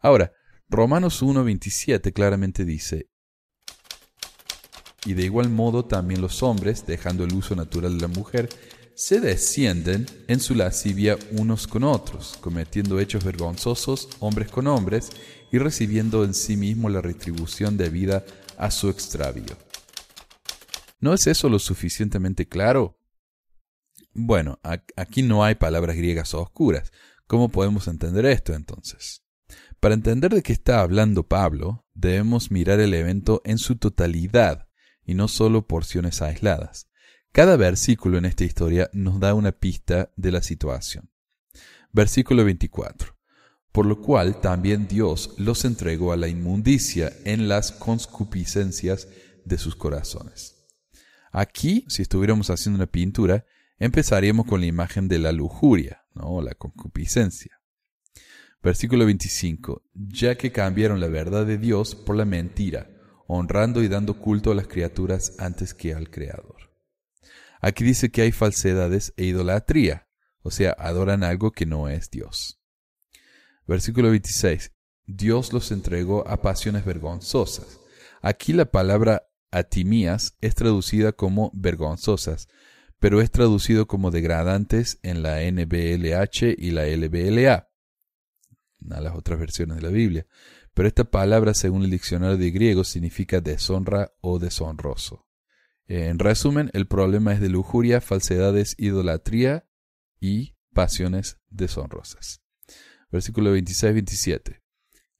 [0.02, 0.32] Ahora,
[0.68, 3.10] Romanos 1.27 claramente dice,
[5.06, 8.50] y de igual modo también los hombres, dejando el uso natural de la mujer,
[8.94, 15.10] se descienden en su lascivia unos con otros, cometiendo hechos vergonzosos hombres con hombres
[15.50, 18.24] y recibiendo en sí mismo la retribución debida
[18.60, 19.56] a su extravío.
[21.00, 22.98] ¿No es eso lo suficientemente claro?
[24.12, 24.60] Bueno,
[24.96, 26.92] aquí no hay palabras griegas oscuras.
[27.26, 29.22] ¿Cómo podemos entender esto entonces?
[29.80, 34.68] Para entender de qué está hablando Pablo, debemos mirar el evento en su totalidad
[35.04, 36.90] y no solo porciones aisladas.
[37.32, 41.10] Cada versículo en esta historia nos da una pista de la situación.
[41.92, 43.19] Versículo 24
[43.72, 49.08] por lo cual también Dios los entregó a la inmundicia en las conscupiscencias
[49.44, 50.68] de sus corazones.
[51.32, 53.44] Aquí, si estuviéramos haciendo una pintura,
[53.78, 56.42] empezaríamos con la imagen de la lujuria, ¿no?
[56.42, 57.60] la concupiscencia.
[58.62, 59.82] Versículo 25.
[59.94, 62.90] Ya que cambiaron la verdad de Dios por la mentira,
[63.26, 66.70] honrando y dando culto a las criaturas antes que al Creador.
[67.62, 70.08] Aquí dice que hay falsedades e idolatría,
[70.42, 72.59] o sea, adoran algo que no es Dios.
[73.66, 74.72] Versículo 26.
[75.06, 77.80] Dios los entregó a pasiones vergonzosas.
[78.22, 82.48] Aquí la palabra atimías es traducida como vergonzosas,
[82.98, 87.68] pero es traducido como degradantes en la NBLH y la LBLA,
[88.78, 90.26] de las otras versiones de la Biblia.
[90.74, 95.26] pero esta palabra, según el diccionario de griego, significa deshonra o deshonroso.
[95.86, 99.66] En resumen, el problema es de lujuria, falsedades, idolatría
[100.20, 102.39] y pasiones deshonrosas.
[103.10, 104.60] Versículo 26-27.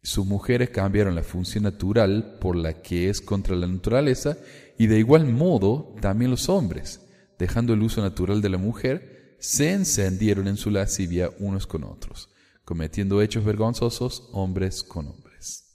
[0.03, 4.39] Sus mujeres cambiaron la función natural por la que es contra la naturaleza
[4.79, 7.07] y de igual modo también los hombres,
[7.39, 12.31] dejando el uso natural de la mujer, se encendieron en su lascivia unos con otros,
[12.65, 15.67] cometiendo hechos vergonzosos hombres con hombres.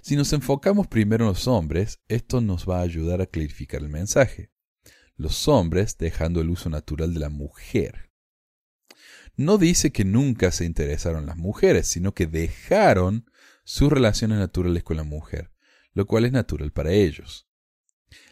[0.00, 3.88] Si nos enfocamos primero en los hombres, esto nos va a ayudar a clarificar el
[3.88, 4.50] mensaje.
[5.16, 8.11] Los hombres dejando el uso natural de la mujer
[9.36, 13.26] no dice que nunca se interesaron las mujeres, sino que dejaron
[13.64, 15.52] sus relaciones naturales con la mujer,
[15.94, 17.48] lo cual es natural para ellos.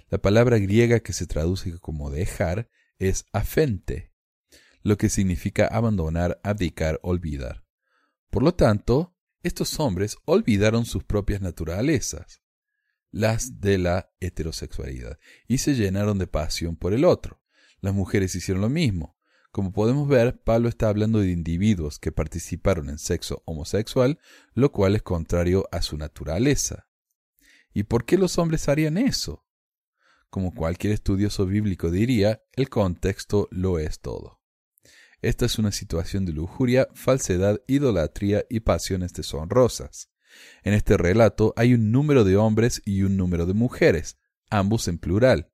[0.08, 4.12] La palabra griega que se traduce como dejar es afente,
[4.82, 7.64] lo que significa abandonar, abdicar, olvidar.
[8.30, 12.42] Por lo tanto, estos hombres olvidaron sus propias naturalezas,
[13.10, 17.42] las de la heterosexualidad, y se llenaron de pasión por el otro.
[17.80, 19.16] Las mujeres hicieron lo mismo.
[19.50, 24.20] Como podemos ver, Pablo está hablando de individuos que participaron en sexo homosexual,
[24.54, 26.86] lo cual es contrario a su naturaleza.
[27.72, 29.44] ¿Y por qué los hombres harían eso?
[30.28, 34.40] Como cualquier estudioso bíblico diría, el contexto lo es todo.
[35.20, 40.10] Esta es una situación de lujuria, falsedad, idolatría y pasiones deshonrosas.
[40.62, 44.16] En este relato hay un número de hombres y un número de mujeres,
[44.48, 45.50] ambos en plural.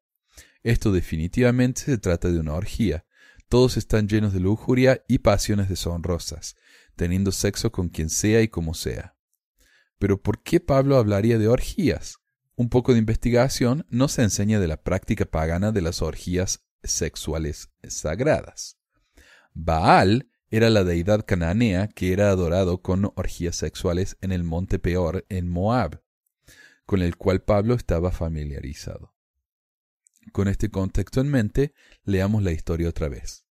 [0.62, 3.05] Esto definitivamente se trata de una orgía,
[3.48, 6.56] todos están llenos de lujuria y pasiones deshonrosas,
[6.96, 9.16] teniendo sexo con quien sea y como sea.
[9.98, 12.18] Pero ¿por qué Pablo hablaría de orgías?
[12.54, 18.78] Un poco de investigación nos enseña de la práctica pagana de las orgías sexuales sagradas.
[19.52, 25.26] Baal era la deidad cananea que era adorado con orgías sexuales en el monte Peor
[25.28, 26.02] en Moab,
[26.84, 29.15] con el cual Pablo estaba familiarizado.
[30.32, 31.72] Con este contexto en mente,
[32.04, 33.44] leamos la historia otra vez.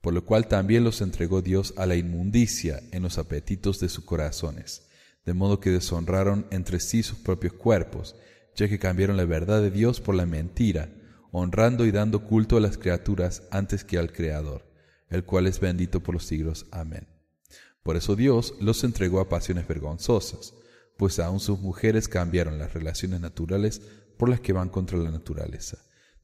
[0.00, 4.04] Por lo cual también los entregó Dios a la inmundicia en los apetitos de sus
[4.04, 4.88] corazones,
[5.26, 8.14] de modo que deshonraron entre sí sus propios cuerpos,
[8.54, 10.88] ya que cambiaron la verdad de Dios por la mentira,
[11.32, 14.64] honrando y dando culto a las criaturas antes que al Creador,
[15.10, 16.66] el cual es bendito por los siglos.
[16.70, 17.06] Amén.
[17.82, 20.54] Por eso Dios los entregó a pasiones vergonzosas,
[20.96, 23.82] pues aun sus mujeres cambiaron las relaciones naturales
[24.16, 25.78] por las que van contra la naturaleza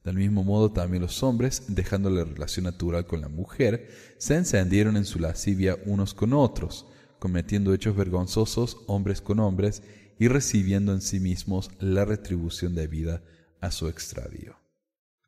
[0.05, 3.89] del mismo modo también los hombres, dejando la relación natural con la mujer,
[4.19, 6.85] se encendieron en su lascivia unos con otros,
[7.17, 9.81] cometiendo hechos vergonzosos hombres con hombres
[10.19, 13.23] y recibiendo en sí mismos la retribución debida
[13.61, 14.59] a su extravío.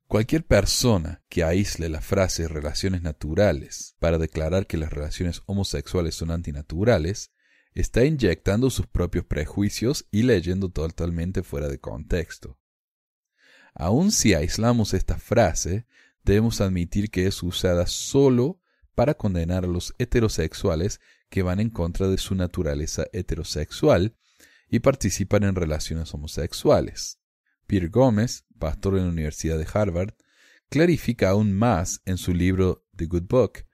[0.07, 6.29] Cualquier persona que aísle la frase relaciones naturales para declarar que las relaciones homosexuales son
[6.29, 7.31] antinaturales,
[7.73, 12.59] está inyectando sus propios prejuicios y leyendo totalmente fuera de contexto.
[13.79, 15.85] Aun si aislamos esta frase,
[16.23, 18.59] debemos admitir que es usada solo
[18.95, 24.15] para condenar a los heterosexuales que van en contra de su naturaleza heterosexual
[24.67, 27.19] y participan en relaciones homosexuales.
[27.67, 30.15] Peter Gómez, pastor en la Universidad de Harvard,
[30.69, 33.65] clarifica aún más en su libro The Good Book.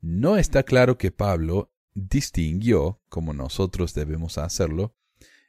[0.00, 4.94] No está claro que Pablo distinguió, como nosotros debemos hacerlo,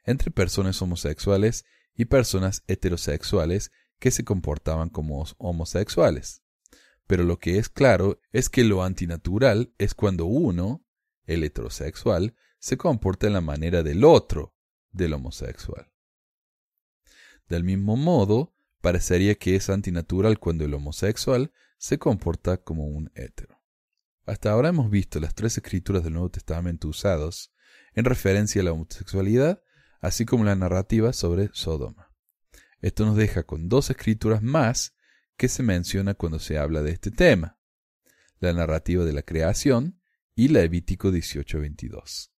[0.04, 3.70] entre personas homosexuales y personas heterosexuales
[4.02, 6.42] que se comportaban como homosexuales.
[7.06, 10.84] Pero lo que es claro es que lo antinatural es cuando uno,
[11.24, 14.56] el heterosexual, se comporta en la manera del otro,
[14.90, 15.92] del homosexual.
[17.48, 23.62] Del mismo modo, parecería que es antinatural cuando el homosexual se comporta como un hetero.
[24.26, 27.52] Hasta ahora hemos visto las tres escrituras del Nuevo Testamento usados
[27.94, 29.62] en referencia a la homosexualidad,
[30.00, 32.11] así como la narrativa sobre Sodoma.
[32.82, 34.94] Esto nos deja con dos escrituras más
[35.36, 37.58] que se menciona cuando se habla de este tema,
[38.40, 40.00] la narrativa de la creación
[40.34, 42.32] y Levítico 18:22,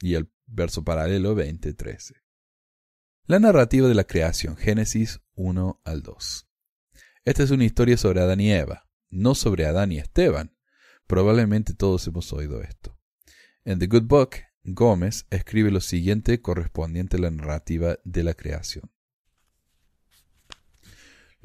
[0.00, 2.14] y el verso paralelo 20:13.
[3.26, 6.48] La narrativa de la creación, Génesis 1 al 2.
[7.24, 10.56] Esta es una historia sobre Adán y Eva, no sobre Adán y Esteban.
[11.06, 12.98] Probablemente todos hemos oído esto.
[13.64, 14.30] En The Good Book,
[14.64, 18.90] Gómez escribe lo siguiente correspondiente a la narrativa de la creación.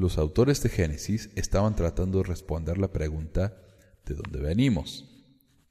[0.01, 3.55] Los autores de Génesis estaban tratando de responder la pregunta
[4.03, 5.07] ¿de dónde venimos?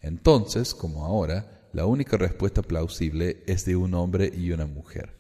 [0.00, 5.16] Entonces, como ahora, la única respuesta plausible es de un hombre y una mujer.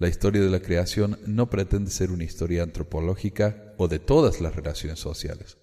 [0.00, 4.56] La historia de la creación no pretende ser una historia antropológica o de todas las
[4.56, 5.56] relaciones sociales.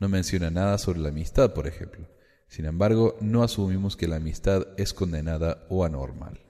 [0.00, 2.08] No menciona nada sobre la amistad, por ejemplo.
[2.48, 6.40] Sin embargo, no asumimos que la amistad es condenada o anormal.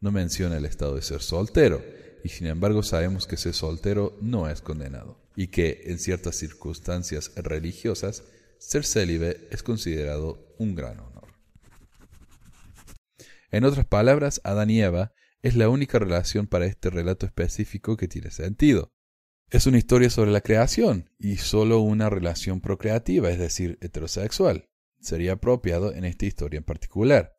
[0.00, 1.82] No menciona el estado de ser soltero,
[2.24, 7.32] y sin embargo sabemos que ser soltero no es condenado, y que en ciertas circunstancias
[7.36, 8.24] religiosas
[8.58, 11.28] ser célibe es considerado un gran honor.
[13.50, 15.12] En otras palabras, Adán y Eva
[15.42, 18.92] es la única relación para este relato específico que tiene sentido.
[19.50, 24.68] Es una historia sobre la creación y solo una relación procreativa, es decir, heterosexual.
[25.00, 27.38] Sería apropiado en esta historia en particular.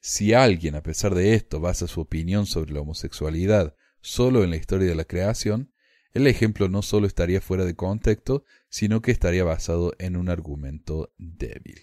[0.00, 4.56] Si alguien, a pesar de esto, basa su opinión sobre la homosexualidad solo en la
[4.56, 5.72] historia de la creación,
[6.12, 11.12] el ejemplo no solo estaría fuera de contexto, sino que estaría basado en un argumento
[11.16, 11.80] débil.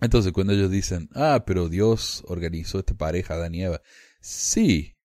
[0.00, 3.80] Entonces, cuando ellos dicen, ah, pero Dios organizó esta pareja, Adán y Eva,
[4.20, 4.96] sí,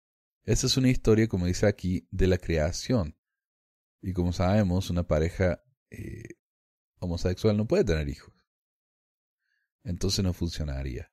[0.44, 3.16] esa es una historia, como dice aquí, de la creación.
[4.01, 6.36] Y como sabemos, una pareja eh,
[7.01, 8.32] homosexual no puede tener hijos.
[9.84, 11.12] Entonces no funcionaría.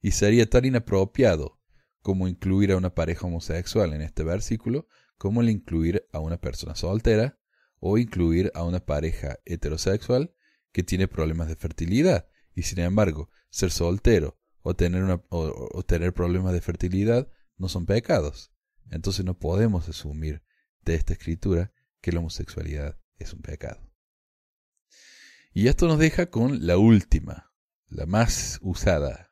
[0.00, 1.57] Y sería tan inapropiado
[2.08, 4.88] como incluir a una pareja homosexual en este versículo,
[5.18, 7.38] como el incluir a una persona soltera
[7.80, 10.34] o incluir a una pareja heterosexual
[10.72, 12.26] que tiene problemas de fertilidad.
[12.54, 17.28] Y sin embargo, ser soltero o tener, o tener problemas de fertilidad
[17.58, 18.54] no son pecados.
[18.90, 20.42] Entonces no podemos asumir
[20.86, 23.86] de esta escritura que la homosexualidad es un pecado.
[25.52, 27.52] Y esto nos deja con la última,
[27.86, 29.27] la más usada,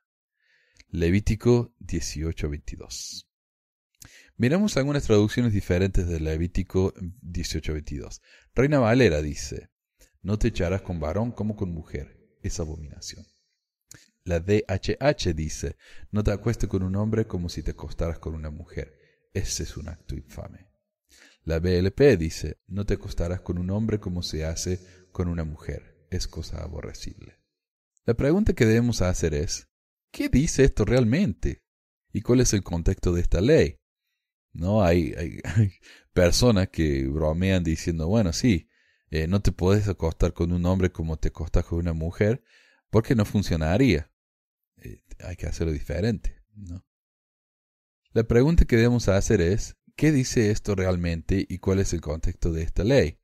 [0.97, 3.27] Levítico 18:22.
[4.39, 8.23] Miramos algunas traducciones diferentes de Levítico 18:22.
[8.55, 9.69] Reina Valera dice,
[10.23, 13.27] no te echarás con varón como con mujer, es abominación.
[14.25, 15.77] La DHH dice,
[16.13, 18.99] no te acuestes con un hombre como si te acostaras con una mujer,
[19.35, 20.71] ese es un acto infame.
[21.45, 24.81] La BLP dice, no te acostarás con un hombre como se hace
[25.13, 27.39] con una mujer, es cosa aborrecible.
[28.07, 29.69] La pregunta que debemos hacer es,
[30.11, 31.63] ¿qué dice esto realmente?
[32.13, 33.79] ¿Y cuál es el contexto de esta ley?
[34.53, 35.15] No hay,
[36.13, 38.69] personas que bromean diciendo, bueno, sí,
[39.11, 42.43] eh, no te puedes acostar con un hombre como te acostas con una mujer,
[42.91, 44.11] porque no funcionaría.
[44.79, 46.85] Eh, hay que hacerlo diferente, ¿no?
[48.13, 52.51] La pregunta que debemos hacer es, ¿qué dice esto realmente y cuál es el contexto
[52.51, 53.19] de esta ley?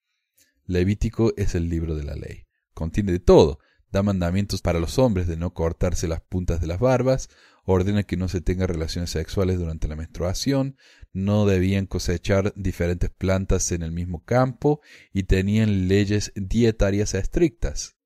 [0.66, 2.47] Levítico es el libro de la ley.
[2.74, 3.59] Contiene de todo.
[3.93, 7.28] Da mandamientos para los hombres de no cortarse las puntas de las barbas,
[7.64, 10.76] ordena que no se tengan relaciones sexuales durante la menstruación,
[11.12, 14.80] no debían cosechar diferentes plantas en el mismo campo
[15.12, 17.97] y tenían leyes dietarias estrictas.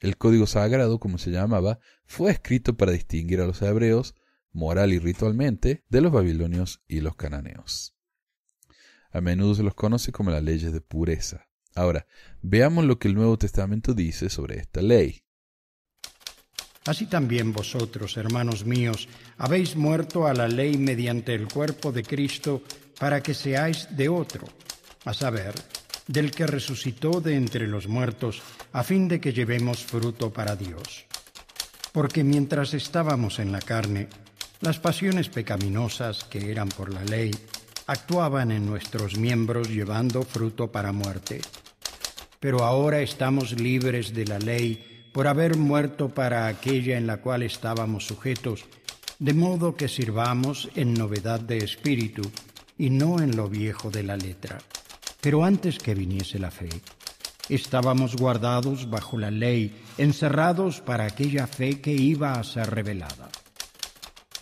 [0.00, 4.14] El código sagrado, como se llamaba, fue escrito para distinguir a los hebreos
[4.56, 7.94] moral y ritualmente, de los babilonios y los cananeos.
[9.10, 11.48] A menudo se los conoce como las leyes de pureza.
[11.74, 12.06] Ahora,
[12.40, 15.25] veamos lo que el Nuevo Testamento dice sobre esta ley.
[16.86, 19.08] Así también vosotros, hermanos míos,
[19.38, 22.62] habéis muerto a la ley mediante el cuerpo de Cristo
[22.98, 24.46] para que seáis de otro,
[25.04, 25.54] a saber,
[26.06, 28.40] del que resucitó de entre los muertos,
[28.72, 31.06] a fin de que llevemos fruto para Dios.
[31.92, 34.08] Porque mientras estábamos en la carne,
[34.60, 37.32] las pasiones pecaminosas que eran por la ley
[37.88, 41.40] actuaban en nuestros miembros llevando fruto para muerte.
[42.38, 47.42] Pero ahora estamos libres de la ley por haber muerto para aquella en la cual
[47.42, 48.66] estábamos sujetos,
[49.18, 52.20] de modo que sirvamos en novedad de espíritu
[52.76, 54.58] y no en lo viejo de la letra.
[55.22, 56.68] Pero antes que viniese la fe,
[57.48, 63.30] estábamos guardados bajo la ley, encerrados para aquella fe que iba a ser revelada.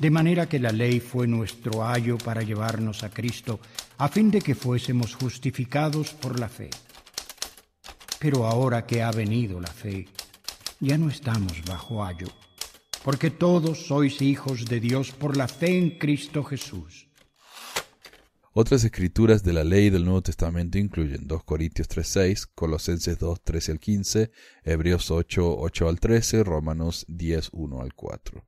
[0.00, 3.60] De manera que la ley fue nuestro ayo para llevarnos a Cristo,
[3.98, 6.70] a fin de que fuésemos justificados por la fe.
[8.18, 10.08] Pero ahora que ha venido la fe,
[10.80, 12.26] ya no estamos bajo ayo,
[13.04, 17.08] porque todos sois hijos de Dios por la fe en Cristo Jesús.
[18.56, 23.72] Otras escrituras de la ley del Nuevo Testamento incluyen 2 Corintios 3.6, Colosenses 2, 13
[23.72, 24.30] al 15,
[24.62, 28.46] Hebreos 8, 8 al 13, Romanos 10, 1 al 4.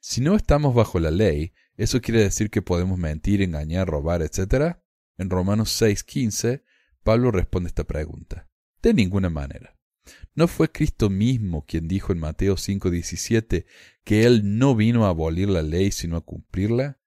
[0.00, 4.78] Si no estamos bajo la ley, ¿eso quiere decir que podemos mentir, engañar, robar, etc.?
[5.16, 6.64] En Romanos 6:15,
[7.04, 8.48] Pablo responde esta pregunta.
[8.82, 9.79] De ninguna manera.
[10.34, 13.66] ¿No fue Cristo mismo quien dijo en Mateo 5:17
[14.04, 17.00] que Él no vino a abolir la ley sino a cumplirla?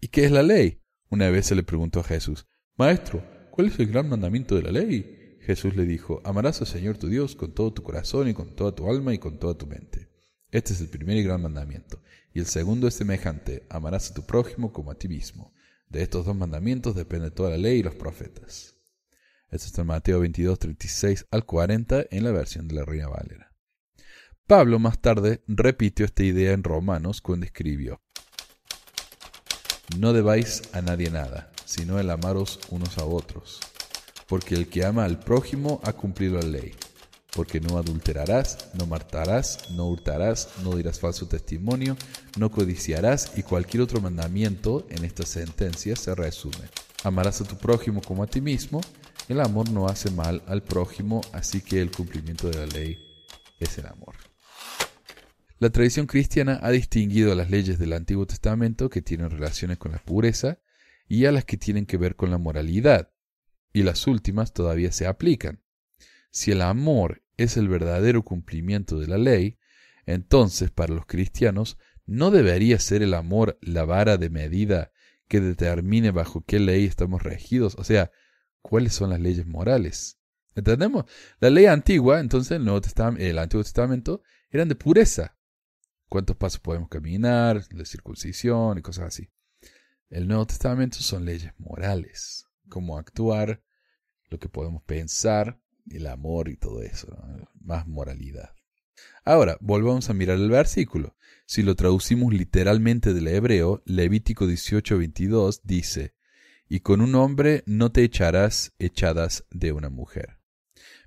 [0.00, 0.82] ¿Y qué es la ley?
[1.08, 2.46] Una vez se le preguntó a Jesús,
[2.76, 5.38] Maestro, ¿cuál es el gran mandamiento de la ley?
[5.40, 8.74] Jesús le dijo, Amarás al Señor tu Dios con todo tu corazón y con toda
[8.74, 10.08] tu alma y con toda tu mente.
[10.50, 12.02] Este es el primer y gran mandamiento.
[12.34, 15.54] Y el segundo es semejante, amarás a tu prójimo como a ti mismo.
[15.88, 18.77] De estos dos mandamientos depende toda la ley y los profetas.
[19.50, 23.50] Esto está en Mateo 22, 36 al 40 en la versión de la Reina Valera.
[24.46, 28.02] Pablo más tarde repitió esta idea en Romanos cuando escribió,
[29.98, 33.60] No debáis a nadie nada, sino el amaros unos a otros,
[34.26, 36.74] porque el que ama al prójimo ha cumplido la ley,
[37.34, 41.96] porque no adulterarás, no matarás, no hurtarás, no dirás falso testimonio,
[42.38, 46.68] no codiciarás y cualquier otro mandamiento en esta sentencia se resume.
[47.02, 48.82] Amarás a tu prójimo como a ti mismo,
[49.28, 52.98] el amor no hace mal al prójimo, así que el cumplimiento de la ley
[53.60, 54.14] es el amor.
[55.58, 59.98] La tradición cristiana ha distinguido las leyes del Antiguo Testamento que tienen relaciones con la
[59.98, 60.60] pureza
[61.08, 63.10] y a las que tienen que ver con la moralidad,
[63.72, 65.62] y las últimas todavía se aplican.
[66.30, 69.58] Si el amor es el verdadero cumplimiento de la ley,
[70.06, 71.76] entonces para los cristianos
[72.06, 74.92] no debería ser el amor la vara de medida
[75.28, 78.10] que determine bajo qué ley estamos regidos, o sea,
[78.68, 80.20] cuáles son las leyes morales.
[80.54, 81.06] ¿Entendemos?
[81.40, 85.38] La ley antigua, entonces el, Nuevo Testamento, el Antiguo Testamento, eran de pureza,
[86.08, 89.30] cuántos pasos podemos caminar, la circuncisión y cosas así.
[90.10, 93.62] El Nuevo Testamento son leyes morales, cómo actuar,
[94.28, 97.08] lo que podemos pensar, el amor y todo eso,
[97.60, 98.50] más moralidad.
[99.24, 101.16] Ahora, volvamos a mirar el versículo.
[101.46, 106.17] Si lo traducimos literalmente del hebreo, Levítico 18:22 dice,
[106.68, 110.38] y con un hombre no te echarás echadas de una mujer.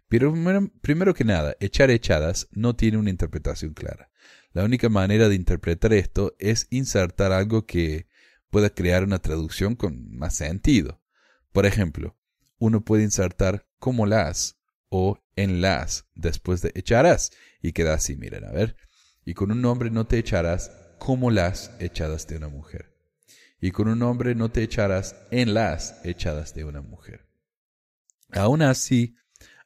[0.08, 0.34] Pero
[0.82, 4.10] primero que nada, echar echadas no tiene una interpretación clara.
[4.52, 8.08] La única manera de interpretar esto es insertar algo que
[8.50, 11.02] pueda crear una traducción con más sentido.
[11.54, 12.18] Por ejemplo,
[12.58, 14.58] uno puede insertar como las
[14.90, 17.32] o en las después de echarás
[17.62, 18.76] y queda así, miren, a ver.
[19.24, 22.91] Y con un hombre no te echarás como las echadas de una mujer.
[23.62, 27.28] Y con un hombre no te echarás en las echadas de una mujer.
[28.32, 29.16] Aún así,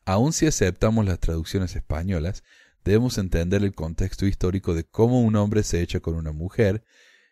[0.06, 2.44] aun si aceptamos las traducciones españolas,
[2.84, 6.84] debemos entender el contexto histórico de cómo un hombre se echa con una mujer,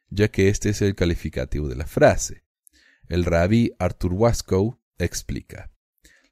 [0.10, 2.44] ya que este es el calificativo de la frase.
[3.08, 5.72] El rabí Arthur Wascoe explica.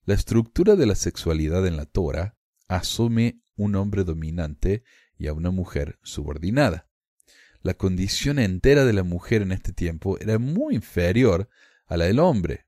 [0.05, 4.84] La estructura de la sexualidad en la Torah asume un hombre dominante
[5.17, 6.91] y a una mujer subordinada.
[7.64, 11.47] La condición entera de la mujer en este tiempo era muy inferior
[11.86, 12.66] a la del hombre,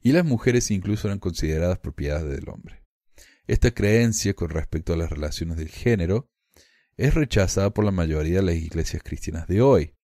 [0.00, 2.84] y las mujeres incluso eran consideradas propiedades del hombre.
[3.46, 6.30] Esta creencia con respecto a las relaciones del género
[6.96, 9.94] es rechazada por la mayoría de las iglesias cristianas de hoy.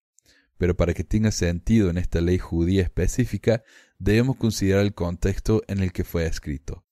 [0.58, 3.62] Pero para que tenga sentido en esta ley judía específica,
[3.98, 6.84] debemos considerar el contexto en el que fue escrito.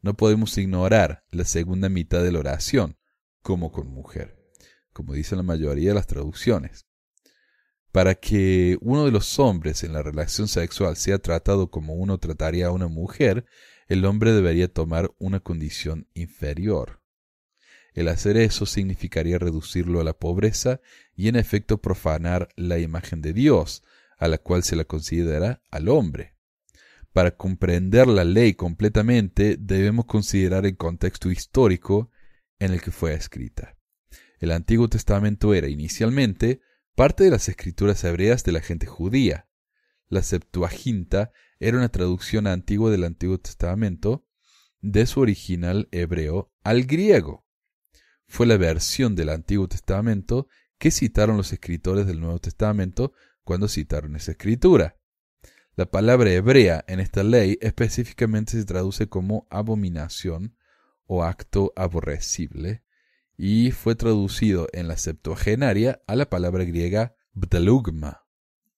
[0.00, 2.98] No podemos ignorar la segunda mitad de la oración,
[3.42, 4.41] como con mujer,
[4.92, 6.86] como dice la mayoría de las traducciones.
[7.92, 12.68] Para que uno de los hombres en la relación sexual sea tratado como uno trataría
[12.68, 13.44] a una mujer,
[13.86, 17.02] el hombre debería tomar una condición inferior.
[17.92, 20.80] El hacer eso significaría reducirlo a la pobreza
[21.14, 23.84] y en efecto profanar la imagen de Dios,
[24.16, 26.34] a la cual se la considera al hombre.
[27.12, 32.10] Para comprender la ley completamente debemos considerar el contexto histórico
[32.58, 33.76] en el que fue escrita.
[34.42, 36.62] El Antiguo Testamento era inicialmente
[36.96, 39.46] parte de las escrituras hebreas de la gente judía.
[40.08, 41.30] La Septuaginta
[41.60, 44.26] era una traducción antigua del Antiguo Testamento
[44.80, 47.46] de su original hebreo al griego.
[48.26, 53.12] Fue la versión del Antiguo Testamento que citaron los escritores del Nuevo Testamento
[53.44, 54.98] cuando citaron esa escritura.
[55.76, 60.56] La palabra hebrea en esta ley específicamente se traduce como abominación
[61.06, 62.82] o acto aborrecible
[63.36, 68.22] y fue traducido en la Septuagenaria a la palabra griega bdelugma,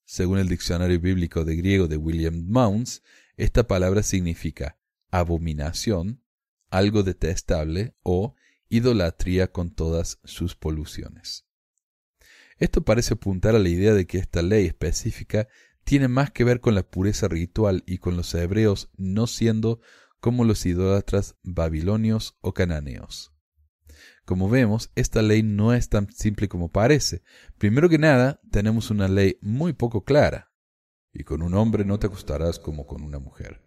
[0.04, 3.02] según el diccionario bíblico de griego de William Mounds,
[3.36, 4.78] esta palabra significa
[5.10, 6.22] abominación,
[6.70, 8.34] algo detestable o
[8.68, 11.46] idolatría con todas sus poluciones.
[12.58, 15.48] Esto parece apuntar a la idea de que esta ley específica
[15.84, 19.80] tiene más que ver con la pureza ritual y con los hebreos no siendo
[20.20, 23.33] como los idólatras babilonios o cananeos.
[24.24, 27.22] Como vemos, esta ley no es tan simple como parece.
[27.58, 30.50] Primero que nada, tenemos una ley muy poco clara.
[31.12, 33.60] Y con un hombre no te acostarás como con una mujer.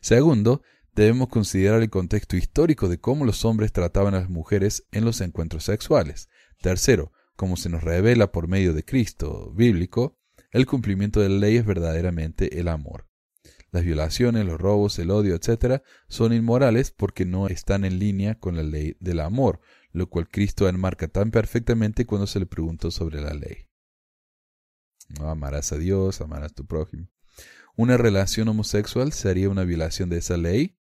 [0.00, 0.62] Segundo,
[0.94, 5.20] debemos considerar el contexto histórico de cómo los hombres trataban a las mujeres en los
[5.20, 6.28] encuentros sexuales.
[6.60, 10.18] Tercero, como se nos revela por medio de Cristo bíblico,
[10.50, 13.06] el cumplimiento de la ley es verdaderamente el amor.
[13.72, 18.56] Las violaciones, los robos, el odio, etc., son inmorales porque no están en línea con
[18.56, 19.60] la ley del amor,
[19.92, 23.68] lo cual Cristo enmarca tan perfectamente cuando se le preguntó sobre la ley.
[25.18, 27.08] No amarás a Dios, amarás a tu prójimo.
[27.76, 30.78] ¿Una relación homosexual sería una violación de esa ley?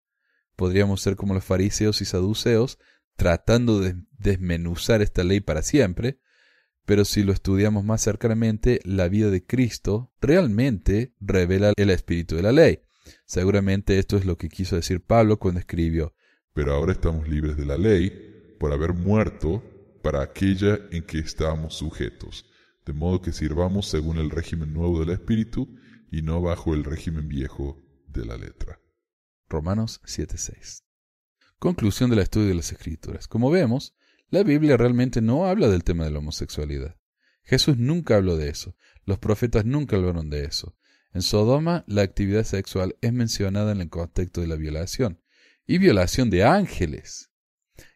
[0.56, 2.78] Podríamos ser como los fariseos y saduceos,
[3.16, 6.20] tratando de desmenuzar esta ley para siempre,
[6.84, 12.42] pero si lo estudiamos más cercanamente, la vida de Cristo realmente revela el espíritu de
[12.42, 12.80] la ley.
[13.26, 16.14] Seguramente esto es lo que quiso decir Pablo cuando escribió,
[16.54, 19.62] Pero ahora estamos libres de la ley por haber muerto
[20.02, 22.46] para aquella en que estábamos sujetos,
[22.84, 25.76] de modo que sirvamos según el régimen nuevo del espíritu
[26.10, 28.80] y no bajo el régimen viejo de la letra.
[29.48, 30.82] Romanos 7:6.
[31.58, 33.28] Conclusión del estudio de las Escrituras.
[33.28, 33.94] Como vemos,
[34.32, 36.96] la Biblia realmente no habla del tema de la homosexualidad.
[37.42, 38.74] Jesús nunca habló de eso.
[39.04, 40.74] Los profetas nunca hablaron de eso.
[41.12, 45.20] En Sodoma, la actividad sexual es mencionada en el contexto de la violación.
[45.66, 47.30] Y violación de ángeles.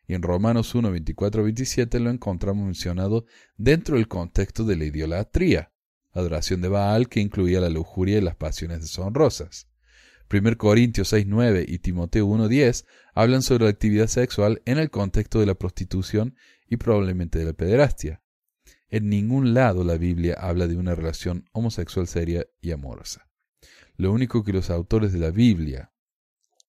[0.06, 3.24] Y en Romanos 1, 24, 27 lo encontramos mencionado
[3.56, 5.72] dentro del contexto de la idolatría,
[6.12, 9.70] adoración de Baal que incluía la lujuria y las pasiones deshonrosas.
[10.32, 15.46] 1 Corintios 6.9 y Timoteo 1.10 hablan sobre la actividad sexual en el contexto de
[15.46, 16.36] la prostitución
[16.68, 18.22] y probablemente de la pederastia.
[18.88, 23.28] En ningún lado la Biblia habla de una relación homosexual seria y amorosa.
[23.96, 25.92] Lo único que los autores de la Biblia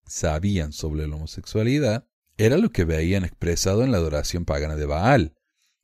[0.05, 5.35] sabían sobre la homosexualidad era lo que veían expresado en la adoración pagana de Baal,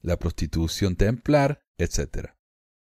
[0.02, 2.33] la prostitución templar, etc.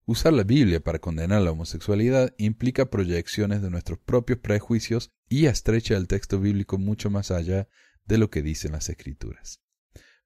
[0.04, 5.96] Usar la Biblia para condenar la homosexualidad implica proyecciones de nuestros propios prejuicios y estrecha
[5.96, 7.68] el texto bíblico mucho más allá
[8.06, 9.62] de lo que dicen las escrituras.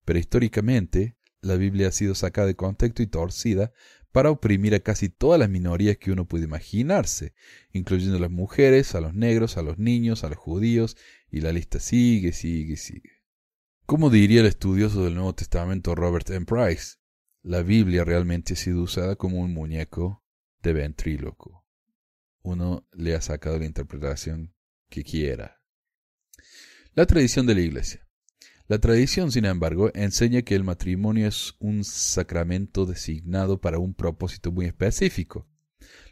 [0.06, 3.72] Pero históricamente, la Biblia ha sido sacada de contexto y torcida
[4.12, 7.34] para oprimir a casi todas las minorías que uno puede imaginarse,
[7.70, 10.96] incluyendo a las mujeres, a los negros, a los niños, a los judíos,
[11.30, 13.22] y la lista sigue, sigue, sigue.
[13.84, 16.46] ¿Cómo diría el estudioso del Nuevo Testamento Robert M.
[16.46, 16.96] Price?
[17.46, 20.24] La Biblia realmente ha sido usada como un muñeco
[20.62, 21.64] de ventríloco.
[22.42, 24.52] Uno le ha sacado la interpretación
[24.88, 25.62] que quiera.
[26.94, 28.04] La tradición de la Iglesia.
[28.66, 34.50] La tradición, sin embargo, enseña que el matrimonio es un sacramento designado para un propósito
[34.50, 35.48] muy específico.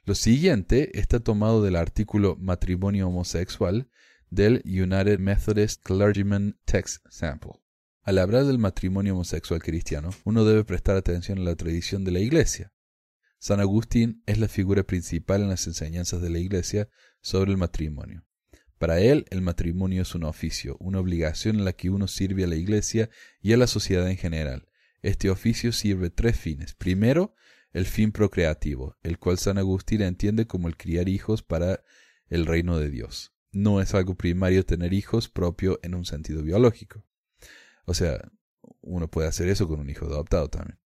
[0.04, 3.90] Lo siguiente está tomado del artículo Matrimonio homosexual
[4.30, 7.63] del United Methodist Clergyman Text Sample.
[8.04, 12.20] Al hablar del matrimonio homosexual cristiano, uno debe prestar atención a la tradición de la
[12.20, 12.70] Iglesia.
[13.38, 16.90] San Agustín es la figura principal en las enseñanzas de la Iglesia
[17.22, 18.26] sobre el matrimonio.
[18.76, 22.46] Para él, el matrimonio es un oficio, una obligación en la que uno sirve a
[22.46, 23.08] la Iglesia
[23.40, 24.68] y a la sociedad en general.
[25.00, 26.74] Este oficio sirve tres fines.
[26.74, 27.34] Primero,
[27.72, 31.82] el fin procreativo, el cual San Agustín entiende como el criar hijos para
[32.28, 33.32] el reino de Dios.
[33.50, 37.02] No es algo primario tener hijos propio en un sentido biológico.
[37.84, 38.20] O sea,
[38.80, 40.78] uno puede hacer eso con un hijo adoptado también.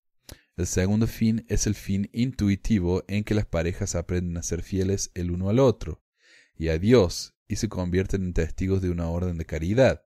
[0.56, 5.12] El segundo fin es el fin intuitivo en que las parejas aprenden a ser fieles
[5.14, 6.02] el uno al otro
[6.56, 10.04] y a Dios y se convierten en testigos de una orden de caridad.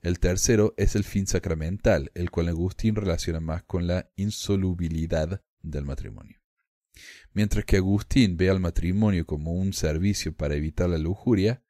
[0.00, 5.84] El tercero es el fin sacramental, el cual Agustín relaciona más con la insolubilidad del
[5.84, 6.40] matrimonio.
[7.32, 11.62] Mientras que Agustín ve al matrimonio como un servicio para evitar la lujuria,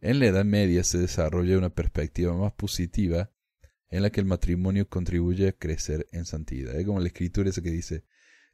[0.00, 3.32] en la Edad Media se desarrolla una perspectiva más positiva
[3.88, 6.74] en la que el matrimonio contribuye a crecer en santidad.
[6.74, 8.04] Es como la escritura esa que dice,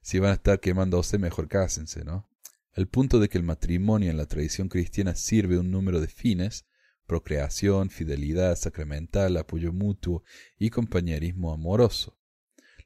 [0.02, 2.28] si van a estar quemándose, mejor cásense, ¿no?
[2.74, 6.66] El punto de que el matrimonio en la tradición cristiana sirve un número de fines,
[7.06, 10.24] procreación, fidelidad sacramental, apoyo mutuo
[10.58, 12.18] y compañerismo amoroso.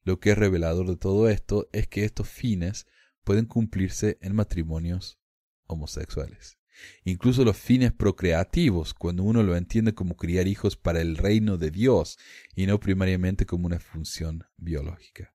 [0.03, 2.87] Lo que es revelador de todo esto es que estos fines
[3.25, 5.19] pueden cumplirse en matrimonios
[5.67, 6.59] homosexuales.
[7.05, 11.71] Incluso los fines procreativos, cuando uno lo entiende como criar hijos para el reino de
[11.71, 12.19] Dios
[12.55, 15.35] y no primariamente como una función biológica.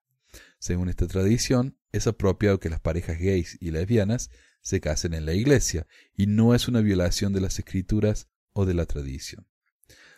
[0.60, 4.30] Según esta tradición, es apropiado que las parejas gays y lesbianas
[4.62, 8.74] se casen en la iglesia, y no es una violación de las escrituras o de
[8.74, 9.48] la tradición.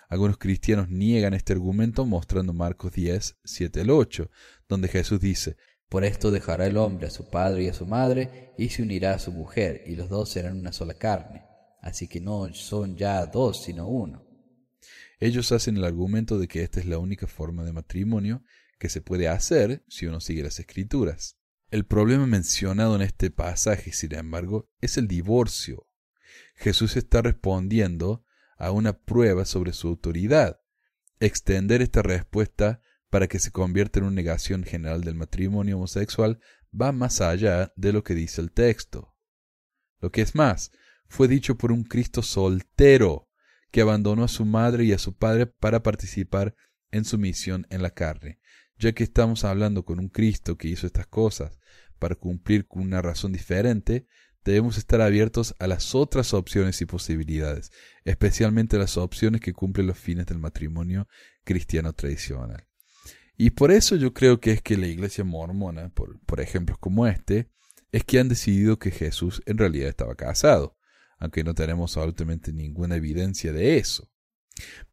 [0.09, 4.29] Algunos cristianos niegan este argumento mostrando Marcos 10, 7 al 8,
[4.67, 5.57] donde Jesús dice,
[5.93, 9.13] por esto dejará el hombre a su padre y a su madre, y se unirá
[9.13, 11.43] a su mujer, y los dos serán una sola carne.
[11.81, 14.25] Así que no son ya dos, sino uno.
[15.19, 18.41] Ellos hacen el argumento de que esta es la única forma de matrimonio
[18.79, 21.37] que se puede hacer si uno sigue las escrituras.
[21.69, 25.87] El problema mencionado en este pasaje, sin embargo, es el divorcio.
[26.55, 28.25] Jesús está respondiendo
[28.57, 30.59] a una prueba sobre su autoridad.
[31.19, 32.81] Extender esta respuesta
[33.13, 36.39] para que se convierta en una negación general del matrimonio homosexual
[36.73, 39.13] va más allá de lo que dice el texto.
[39.99, 40.71] Lo que es más,
[41.09, 43.29] fue dicho por un Cristo soltero,
[43.69, 46.55] que abandonó a su madre y a su padre para participar
[46.89, 48.39] en su misión en la carne.
[48.79, 51.59] Ya que estamos hablando con un Cristo que hizo estas cosas
[51.99, 54.07] para cumplir con una razón diferente,
[54.43, 57.71] debemos estar abiertos a las otras opciones y posibilidades,
[58.05, 61.07] especialmente las opciones que cumplen los fines del matrimonio
[61.43, 62.65] cristiano tradicional.
[63.37, 67.07] Y por eso yo creo que es que la iglesia mormona, por, por ejemplos como
[67.07, 67.49] este,
[67.91, 70.77] es que han decidido que Jesús en realidad estaba casado,
[71.17, 74.09] aunque no tenemos absolutamente ninguna evidencia de eso.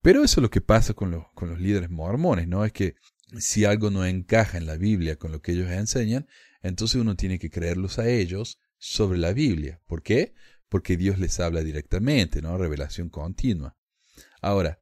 [0.00, 2.64] Pero eso es lo que pasa con los, con los líderes mormones, ¿no?
[2.64, 2.94] Es que
[3.38, 6.26] si algo no encaja en la Biblia con lo que ellos enseñan,
[6.62, 9.80] entonces uno tiene que creerlos a ellos sobre la Biblia.
[9.86, 10.34] ¿Por qué?
[10.68, 12.56] Porque Dios les habla directamente, ¿no?
[12.56, 13.76] Revelación continua.
[14.40, 14.80] Ahora,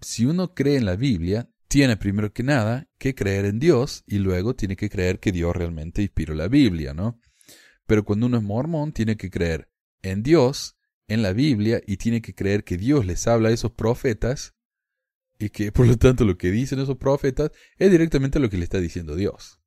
[0.00, 4.18] si uno cree en la Biblia, tiene primero que nada que creer en Dios y
[4.18, 7.20] luego tiene que creer que Dios realmente inspiró la Biblia, ¿no?
[7.86, 9.70] Pero cuando uno es mormón, tiene que creer
[10.02, 13.72] en Dios, en la Biblia, y tiene que creer que Dios les habla a esos
[13.72, 14.54] profetas
[15.38, 18.64] y que por lo tanto lo que dicen esos profetas es directamente lo que le
[18.64, 19.60] está diciendo Dios.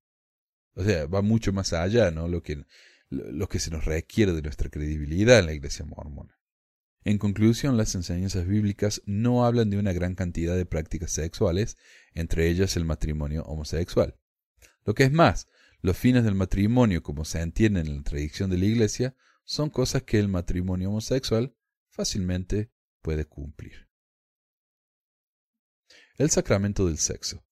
[0.74, 2.28] O sea, va mucho más allá, ¿no?
[2.28, 2.66] Lo que,
[3.10, 6.41] lo que se nos requiere de nuestra credibilidad en la iglesia mormona.
[7.04, 11.78] En conclusión, las enseñanzas bíblicas no hablan de una gran cantidad de prácticas sexuales,
[12.14, 14.20] entre ellas el matrimonio homosexual.
[14.86, 15.48] Lo que es más,
[15.82, 20.04] los fines del matrimonio, como se entienden en la tradición de la Iglesia, son cosas
[20.04, 21.56] que el matrimonio homosexual
[21.90, 22.72] fácilmente
[23.02, 23.90] puede cumplir.
[26.18, 27.44] El sacramento del sexo.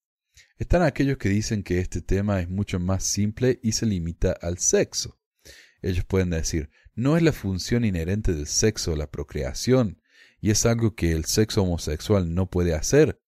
[0.57, 4.59] Están aquellos que dicen que este tema es mucho más simple y se limita al
[4.59, 5.19] sexo.
[5.81, 6.69] Ellos pueden decir,
[6.99, 10.01] no es la función inherente del sexo la procreación,
[10.41, 13.21] y es algo que el sexo homosexual no puede hacer.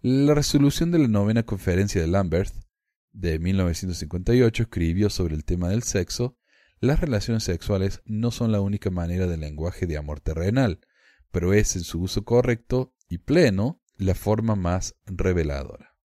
[0.00, 2.52] La resolución de la novena conferencia de Lambert
[3.12, 6.36] de 1958 escribió sobre el tema del sexo,
[6.80, 10.80] las relaciones sexuales no son la única manera de lenguaje de amor terrenal,
[11.30, 15.96] pero es en su uso correcto y pleno la forma más reveladora.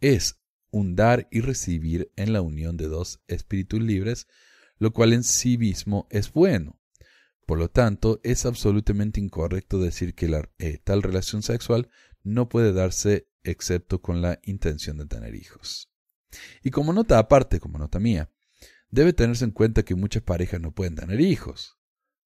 [0.00, 0.40] Es
[0.70, 4.26] un dar y recibir en la unión de dos espíritus libres
[4.78, 6.80] lo cual en sí mismo es bueno.
[7.46, 11.90] Por lo tanto, es absolutamente incorrecto decir que la, eh, tal relación sexual
[12.22, 15.90] no puede darse excepto con la intención de tener hijos.
[16.62, 18.30] Y como nota aparte, como nota mía,
[18.90, 21.78] debe tenerse en cuenta que muchas parejas no pueden tener hijos,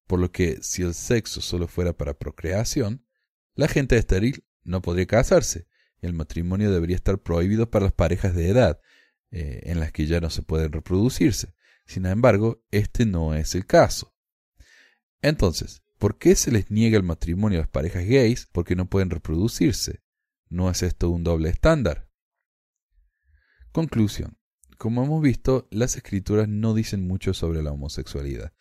[0.07, 3.05] por lo que si el sexo solo fuera para procreación,
[3.55, 5.67] la gente estéril no podría casarse,
[6.01, 8.81] y el matrimonio debería estar prohibido para las parejas de edad,
[9.31, 11.55] eh, en las que ya no se pueden reproducirse,
[11.89, 14.15] sin embargo, este no es el caso.
[15.23, 19.09] Entonces, ¿por qué se les niega el matrimonio a las parejas gays porque no pueden
[19.09, 20.03] reproducirse?
[20.51, 22.11] ¿No es esto un doble estándar?
[23.73, 24.39] Conclusión.
[24.77, 28.53] Como hemos visto, las escrituras no dicen mucho sobre la homosexualidad.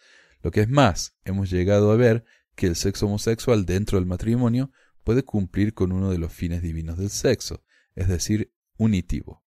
[0.41, 2.23] Lo que es más, hemos llegado a ver
[2.55, 4.71] que el sexo homosexual dentro del matrimonio
[5.03, 9.46] puede cumplir con uno de los fines divinos del sexo, es decir, unitivo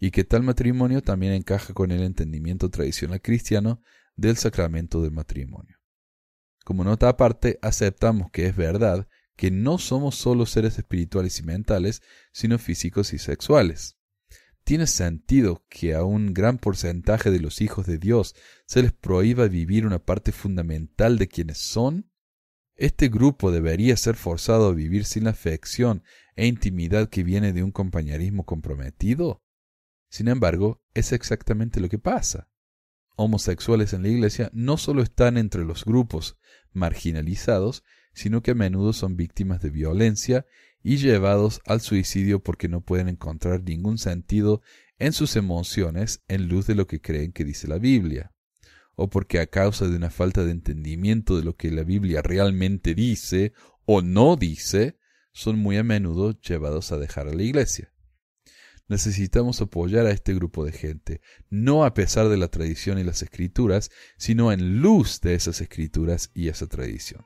[0.00, 3.82] y que tal matrimonio también encaja con el entendimiento tradicional cristiano
[4.16, 5.76] del sacramento del matrimonio.
[6.64, 12.02] Como nota aparte, aceptamos que es verdad que no somos solo seres espirituales y mentales,
[12.32, 13.98] sino físicos y sexuales.
[14.64, 18.34] ¿Tiene sentido que a un gran porcentaje de los hijos de Dios
[18.66, 22.10] se les prohíba vivir una parte fundamental de quienes son?
[22.76, 26.02] ¿Este grupo debería ser forzado a vivir sin la afección
[26.36, 29.42] e intimidad que viene de un compañerismo comprometido?
[30.10, 32.48] Sin embargo, es exactamente lo que pasa.
[33.16, 36.36] Homosexuales en la Iglesia no solo están entre los grupos
[36.72, 40.46] marginalizados, sino que a menudo son víctimas de violencia
[40.82, 44.62] y llevados al suicidio porque no pueden encontrar ningún sentido
[44.98, 48.32] en sus emociones en luz de lo que creen que dice la Biblia,
[48.96, 52.94] o porque a causa de una falta de entendimiento de lo que la Biblia realmente
[52.94, 53.52] dice
[53.84, 54.98] o no dice,
[55.32, 57.89] son muy a menudo llevados a dejar a la Iglesia.
[58.90, 63.22] Necesitamos apoyar a este grupo de gente, no a pesar de la tradición y las
[63.22, 67.24] escrituras, sino en luz de esas escrituras y esa tradición.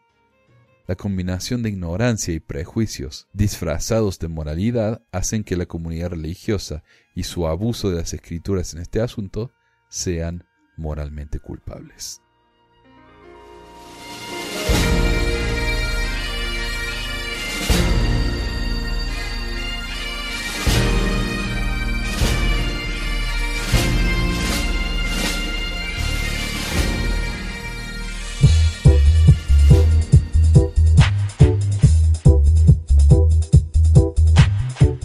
[0.86, 6.84] La combinación de ignorancia y prejuicios disfrazados de moralidad hacen que la comunidad religiosa
[7.14, 9.50] y su abuso de las escrituras en este asunto
[9.88, 10.44] sean
[10.76, 12.20] moralmente culpables.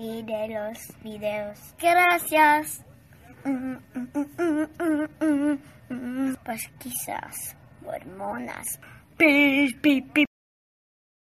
[0.00, 1.58] y de los videos.
[1.78, 2.82] Gracias.
[6.44, 8.80] Pues quizás hormonas.